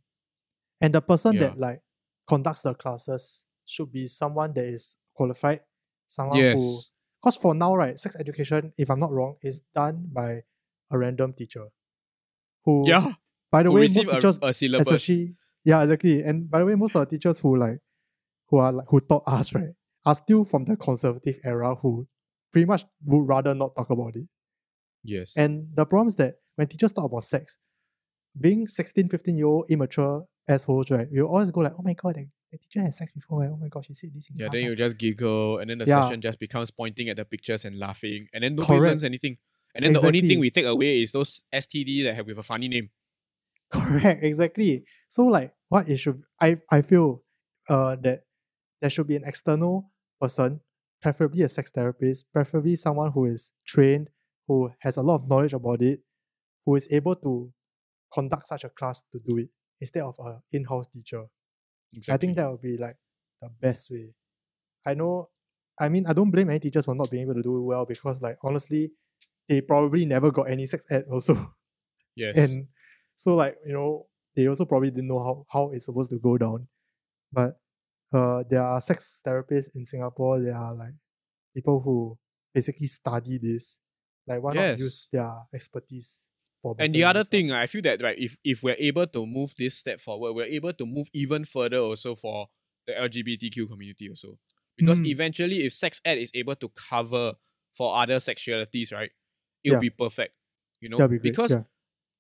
[0.82, 1.40] And the person Yeah.
[1.40, 1.80] that like
[2.28, 5.62] conducts the classes should be someone that is qualified,
[6.06, 6.90] someone who yes.
[7.24, 10.42] Because for now, right, sex education, if I'm not wrong, is done by
[10.92, 11.68] a random teacher.
[12.66, 13.14] Who Yeah.
[13.50, 14.88] by the way, most a, teachers a syllabus.
[14.88, 17.80] especially yeah exactly and by the way most of the teachers who like
[18.50, 19.74] who are like who taught us right
[20.06, 22.08] are still from the conservative era who
[22.52, 24.28] pretty much would rather not talk about it
[25.04, 25.36] yes.
[25.38, 27.58] and the problem is that when teachers talk about sex
[28.40, 32.18] being 16 15 year old immature assholes right we always go like oh my god
[32.18, 33.50] eh, the, teacher has sex before eh.
[33.52, 35.70] oh my god she said this in yeah, class then ah." you just giggle, and
[35.70, 36.02] then the Yeah.
[36.02, 38.90] session just becomes pointing at the pictures and laughing, and then nobody Correct.
[38.92, 39.38] learns anything.
[39.76, 40.30] And then the only Exactly.
[40.30, 42.90] thing we take away is those STD that have with a funny name.
[43.72, 44.86] Correct, exactly.
[45.10, 47.24] So like what it should I I feel
[47.70, 48.24] uh that
[48.82, 49.90] there should be an external
[50.22, 50.62] person,
[51.02, 54.10] preferably a sex therapist, preferably someone who is trained,
[54.48, 56.02] who has a lot of knowledge about it,
[56.66, 57.52] who is able to
[58.14, 59.50] conduct such a class to do it
[59.82, 61.24] instead of a in-house teacher.
[62.10, 62.98] I think that would be like
[63.42, 64.14] the best way.
[64.86, 65.30] I know
[65.80, 67.86] I mean I don't blame any teachers for not being able to do it well
[67.86, 68.92] because like honestly,
[69.48, 71.54] they probably never got any sex ed also.
[72.16, 72.38] yes.
[72.38, 72.68] and
[73.16, 76.38] so like you know they also probably didn't know how, how it's supposed to go
[76.38, 76.68] down
[77.34, 77.58] but
[78.14, 80.40] uh, there are sex therapists in Singapore.
[80.40, 80.94] There are like
[81.54, 82.18] people who
[82.54, 83.80] basically study this.
[84.28, 86.26] Like, why not use their expertise
[86.80, 89.78] And the other thing, I feel that right, if if we're able to move this
[89.78, 92.48] step forward, we're able to move even further also for
[92.88, 94.38] the LGBTQ community also.
[94.78, 95.08] Because Mm.
[95.08, 97.34] eventually, if sex ed is able to cover
[97.74, 99.12] for other sexualities, right,
[99.64, 99.80] it'll Yeah.
[99.82, 100.36] be perfect.
[100.80, 101.24] You know, be great.
[101.24, 101.64] because yeah.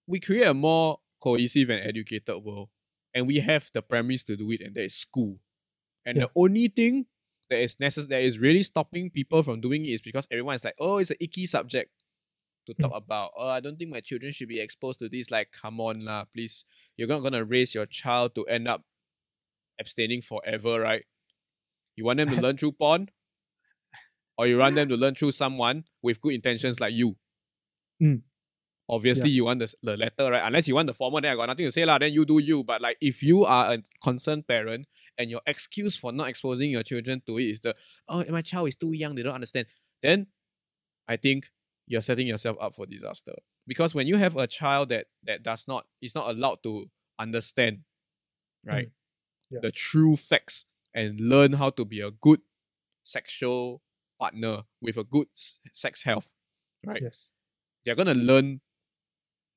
[0.08, 2.70] we create a more cohesive and educated world,
[3.14, 5.39] and we have the premise to do it, and that is school.
[6.06, 6.26] And Yeah.
[6.26, 7.08] the only thing
[7.50, 10.64] that is necessary that is really stopping people from doing it is because everyone is
[10.64, 11.91] like, oh, it's an icky subject
[12.66, 13.32] to talk about.
[13.38, 15.32] Oh, I don't think my children should be exposed to this.
[15.32, 16.66] Like, come on, lah, please.
[16.97, 18.84] You're not gonna raise your child to end up
[19.80, 21.03] abstaining forever, right?
[21.95, 23.09] You want them to learn through porn?
[24.38, 27.16] Or you want them to learn through someone with good intentions like you?
[28.01, 28.24] Mm.
[28.89, 30.41] Obviously, you want the, the latter, right?
[30.43, 31.99] Unless you want the former, then I got nothing to say, lah.
[31.99, 32.64] Then you do you.
[32.64, 34.88] But like, if you are a concerned parent
[35.18, 37.76] and your excuse for not exposing your children to it is the
[38.09, 39.68] oh, my child is too young, they don't understand,
[40.01, 40.28] then
[41.07, 41.49] I think
[41.88, 43.34] you're setting yourself up for disaster.
[43.68, 47.80] Because when you have a child that that does not is not allowed to understand,
[48.66, 48.88] right,
[49.50, 49.56] hmm.
[49.56, 49.60] Yeah.
[49.62, 52.42] the true facts and learn how to be a good
[53.04, 53.82] sexual
[54.20, 55.28] partner with a good
[55.72, 56.32] sex health,
[56.86, 57.02] right?
[57.02, 57.28] Yes.
[57.86, 58.62] They're gonna learn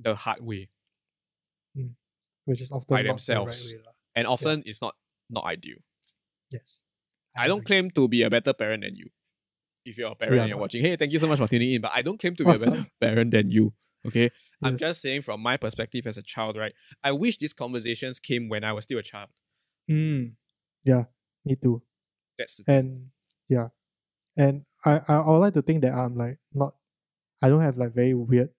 [0.01, 0.69] the hard way,
[1.75, 1.95] hmm.
[2.45, 3.71] Which is often by themselves.
[3.71, 4.95] The right way, and often it's not
[5.31, 5.79] not ideal.
[6.53, 6.79] Yes.
[7.37, 7.67] I don't agree.
[7.67, 9.11] claim to be a better parent than you.
[9.87, 11.73] If you're a parent are and you're watching, hey, thank you so much for tuning
[11.75, 11.81] in.
[11.81, 13.73] But I don't claim to be a better parent than you.
[14.07, 14.31] Okay.
[14.63, 16.73] I'm just saying from my perspective as a child, right?
[17.03, 19.31] I wish these conversations came when I was still a child.
[19.91, 20.33] Mm.
[20.85, 21.05] Yeah,
[21.45, 21.83] me too.
[22.39, 22.77] That's the thing.
[22.77, 23.07] And
[23.49, 23.69] yeah.
[24.37, 26.75] And I, I I would like to think that I'm like not
[27.43, 28.51] I don't have like very weird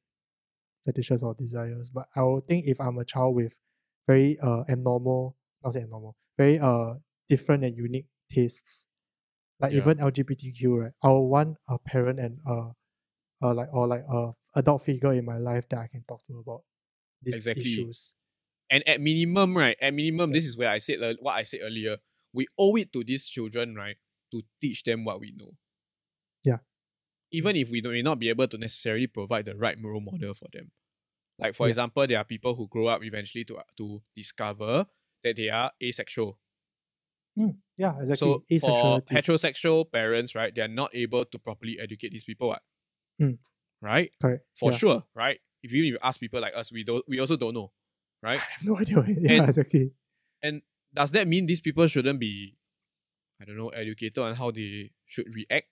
[0.86, 3.56] fetishes or desires, but I would think if I'm a child with
[4.08, 6.96] very uh abnormal not say abnormal, very uh
[7.30, 8.87] different and unique tastes.
[9.60, 9.80] Like Yeah.
[9.80, 10.92] even LGBTQ, right?
[11.04, 12.72] I want a parent and uh
[13.42, 16.38] uh like or like a adult figure in my life that I can talk to
[16.40, 16.62] about
[17.22, 17.64] these Exactly.
[17.64, 18.16] issues.
[18.70, 19.78] And at minimum, right?
[19.82, 21.98] At minimum, this is where I said ear- what I said earlier.
[22.34, 23.98] We owe it to these children, right,
[24.32, 25.54] to teach them what we know.
[26.44, 26.58] Yeah.
[27.32, 30.48] Even if we may not be able to necessarily provide the right role model for
[30.54, 30.72] them.
[31.40, 31.72] Like for Yeah.
[31.72, 34.86] example, there are people who grow up eventually to to discover
[35.24, 36.40] that they are asexual.
[37.78, 38.58] Yeah, exactly.
[38.60, 42.62] So for heterosexual parents, right, they are not able to properly educate these people, what?
[43.22, 43.38] Mm.
[43.82, 44.12] Right?
[44.22, 44.46] Correct.
[44.56, 44.78] For yeah.
[44.78, 45.40] sure, right?
[45.62, 47.72] If you, if you ask people like us, we don't we also don't know.
[48.24, 48.40] Right?
[48.42, 49.04] I have no idea.
[49.08, 49.92] yeah, And- exactly.
[50.94, 52.58] does that mean these people shouldn't be,
[53.42, 55.68] I don't know, educated on how they should react?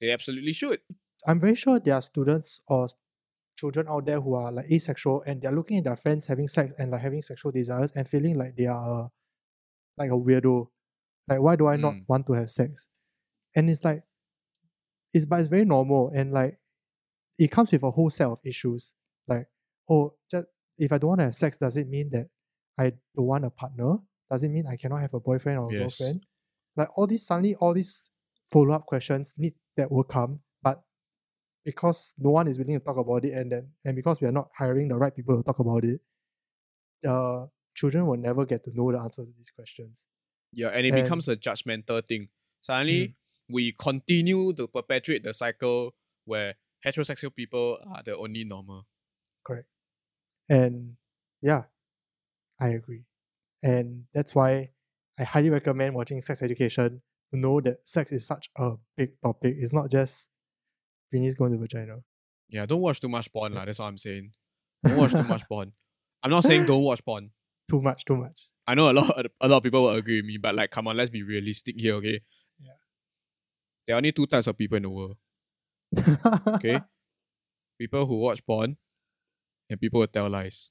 [0.00, 0.80] They absolutely should.
[1.26, 2.88] I'm very sure there are students or
[3.56, 6.74] children out there who are like asexual and they're looking at their friends having sex
[6.78, 9.08] and like having sexual desires and feeling like they are uh,
[9.98, 10.68] like a weirdo.
[11.28, 12.04] Like why do I not Mm.
[12.08, 12.88] want to have sex?
[13.54, 14.02] And it's like
[15.14, 16.58] it's but it's very normal and like
[17.38, 18.94] it comes with a whole set of issues.
[19.28, 19.48] Like,
[19.90, 20.46] oh, just
[20.78, 22.28] if I don't want to have sex, does it mean that
[22.78, 23.98] I don't want a partner?
[24.30, 25.80] Does it mean I cannot have a boyfriend or a Yes.
[25.82, 26.26] girlfriend?
[26.76, 28.10] Like all these suddenly all these
[28.50, 30.82] follow up questions need that will come, but
[31.64, 34.32] because no one is willing to talk about it and then and because we are
[34.32, 36.00] not hiring the right people to talk about it,
[37.02, 40.06] the children will never get to know the answer to these questions.
[40.52, 42.28] Yeah, and it And- becomes a judgmental thing.
[42.62, 43.14] Suddenly, Mm.
[43.56, 48.86] we continue to perpetuate the cycle where heterosexual people are the only normal.
[49.44, 49.68] Correct.
[50.48, 50.96] And
[51.42, 51.64] yeah,
[52.58, 53.04] I agree.
[53.62, 54.70] And that's why
[55.18, 57.02] I highly recommend watching Sex Education
[57.32, 59.56] to know that sex is such a big topic.
[59.58, 60.30] It's not just
[61.12, 62.02] penis going to vagina.
[62.48, 63.64] Yeah, don't watch too much porn, lah.
[63.64, 64.32] That's what I'm saying.
[64.84, 65.72] Don't watch too much porn.
[66.22, 67.32] I'm not saying don't watch porn.
[67.68, 68.48] Too much, too much.
[68.66, 69.10] I know a lot
[69.40, 71.78] a lot of people will agree with me, but like come on, let's be realistic
[71.78, 72.20] here, okay?
[72.60, 72.72] Yeah.
[73.86, 75.16] There are only two types of people in the world.
[76.46, 76.80] Okay?
[77.78, 78.76] people who watch porn
[79.70, 80.70] and people who tell lies.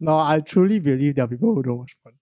[0.00, 2.14] no, I truly believe there are people who don't watch porn.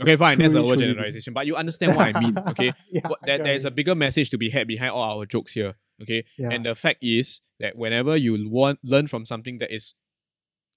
[0.00, 2.72] Okay, fine, that's a Truly, truly overgeneralization, but you understand what I mean, okay?
[2.90, 5.74] yeah, What, there, there's a bigger message to be had behind all our jokes here,
[6.00, 6.24] okay?
[6.38, 6.50] mean.
[6.50, 9.92] And the fact is that whenever you want learn from something that is,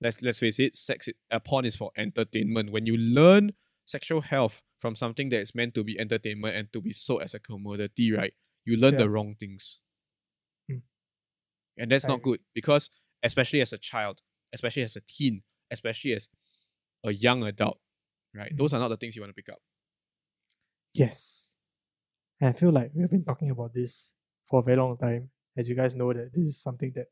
[0.02, 2.72] let's let's face it, sex uh, porn is for entertainment.
[2.72, 3.54] When you learn
[3.86, 7.34] sexual health from something that is meant to be entertainment and to be sold as
[7.34, 8.34] a commodity, right?
[8.66, 9.00] You learn Yeah.
[9.04, 9.80] the wrong things,
[10.70, 10.80] Hmm.
[11.78, 12.34] and that's I not agree.
[12.34, 12.89] good because
[13.24, 14.22] especially as a child,
[14.54, 16.30] especially as a teen, especially as
[17.04, 17.80] a young adult,
[18.34, 18.52] right?
[18.52, 18.58] Hmm.
[18.58, 19.62] Those are not the things you want to pick up.
[20.93, 21.58] Yes.
[22.39, 24.14] And I feel like we've been talking about this
[24.50, 25.30] for a very long time.
[25.58, 27.08] As you guys know that this is something that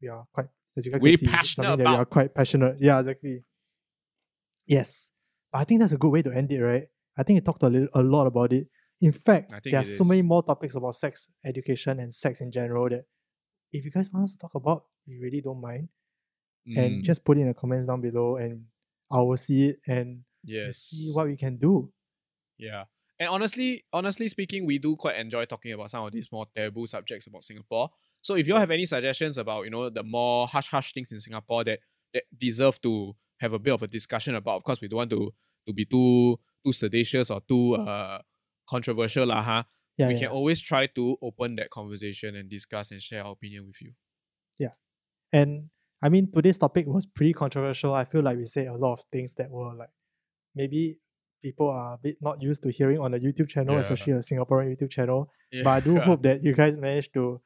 [0.00, 1.98] we are quite as you guys We're can see, something that we about.
[2.00, 2.76] are quite passionate.
[2.80, 3.44] Yeah, exactly.
[4.66, 5.10] Yes.
[5.52, 6.84] But I think that's a good way to end it, right?
[7.18, 8.68] I think it talked a little a lot about it.
[9.00, 12.88] In fact, there are so many more topics about sex education and sex in general
[12.88, 13.04] that
[13.72, 15.88] if you guys want us to talk about, we really don't mind.
[16.76, 18.66] And Mm, just put it in the comments down below and
[19.10, 20.78] I will see it and yes.
[20.78, 21.92] see what we can do.
[22.56, 22.84] Yeah.
[23.18, 26.86] And honestly, honestly speaking, we do quite enjoy talking about some of these more taboo
[26.86, 27.90] subjects about Singapore.
[28.22, 31.12] So if you all have any suggestions about, you know, the more hush hush things
[31.12, 31.80] in Singapore that
[32.14, 35.10] that deserve to have a bit of a discussion about, of course we don't want
[35.10, 35.32] to
[35.66, 38.20] to be too too sedacious or too uh
[38.68, 39.62] controversial lah, huh?
[39.98, 40.20] Yeah, we yeah.
[40.20, 43.92] can always try to open that conversation and discuss and share our opinion with you.
[44.58, 44.74] Yeah.
[45.32, 45.68] And
[46.00, 47.94] I mean, today's topic was pretty controversial.
[47.94, 49.90] I feel like we said a lot of things that were like
[50.54, 50.98] maybe
[51.42, 53.80] people are a bit not used to hearing on the YouTube channel, Yeah.
[53.80, 55.30] especially a Singaporean YouTube channel.
[55.50, 55.62] Yeah.
[55.64, 57.40] But I do hope that you guys managed to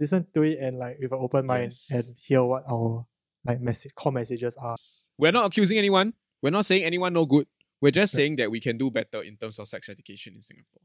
[0.00, 1.90] listen to it and like with an open mind Yes.
[1.92, 3.06] and hear what our
[3.44, 4.76] like message core messages are.
[5.18, 6.14] We're not accusing anyone.
[6.42, 7.46] We're not saying anyone no good.
[7.80, 10.82] We're just saying that we can do better in terms of sex education in Singapore.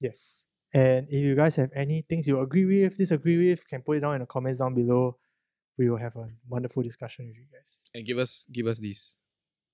[0.00, 0.46] Yes.
[0.74, 4.00] And if you guys have any things you agree with, disagree with, can put it
[4.00, 5.16] down in the comments down below.
[5.78, 7.84] We will have a wonderful discussion with you guys.
[7.94, 9.16] And give us give us these.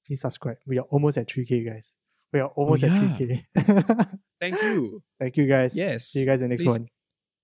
[0.06, 0.58] Please subscribe.
[0.66, 1.94] We are almost at 3K, guys.
[2.32, 2.94] We are oh, almost yeah.
[2.94, 4.18] at 3K.
[4.40, 5.02] Thank you.
[5.20, 5.76] Thank you guys.
[5.76, 6.06] Yes.
[6.06, 6.88] See you guys in the next Please one.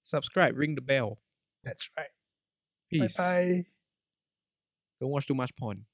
[0.03, 1.18] Subscribe, ring the bell.
[1.65, 2.09] That's right.
[2.91, 3.17] Peace.
[3.17, 3.65] Bye bye.
[5.01, 5.85] Don't watch too much porn.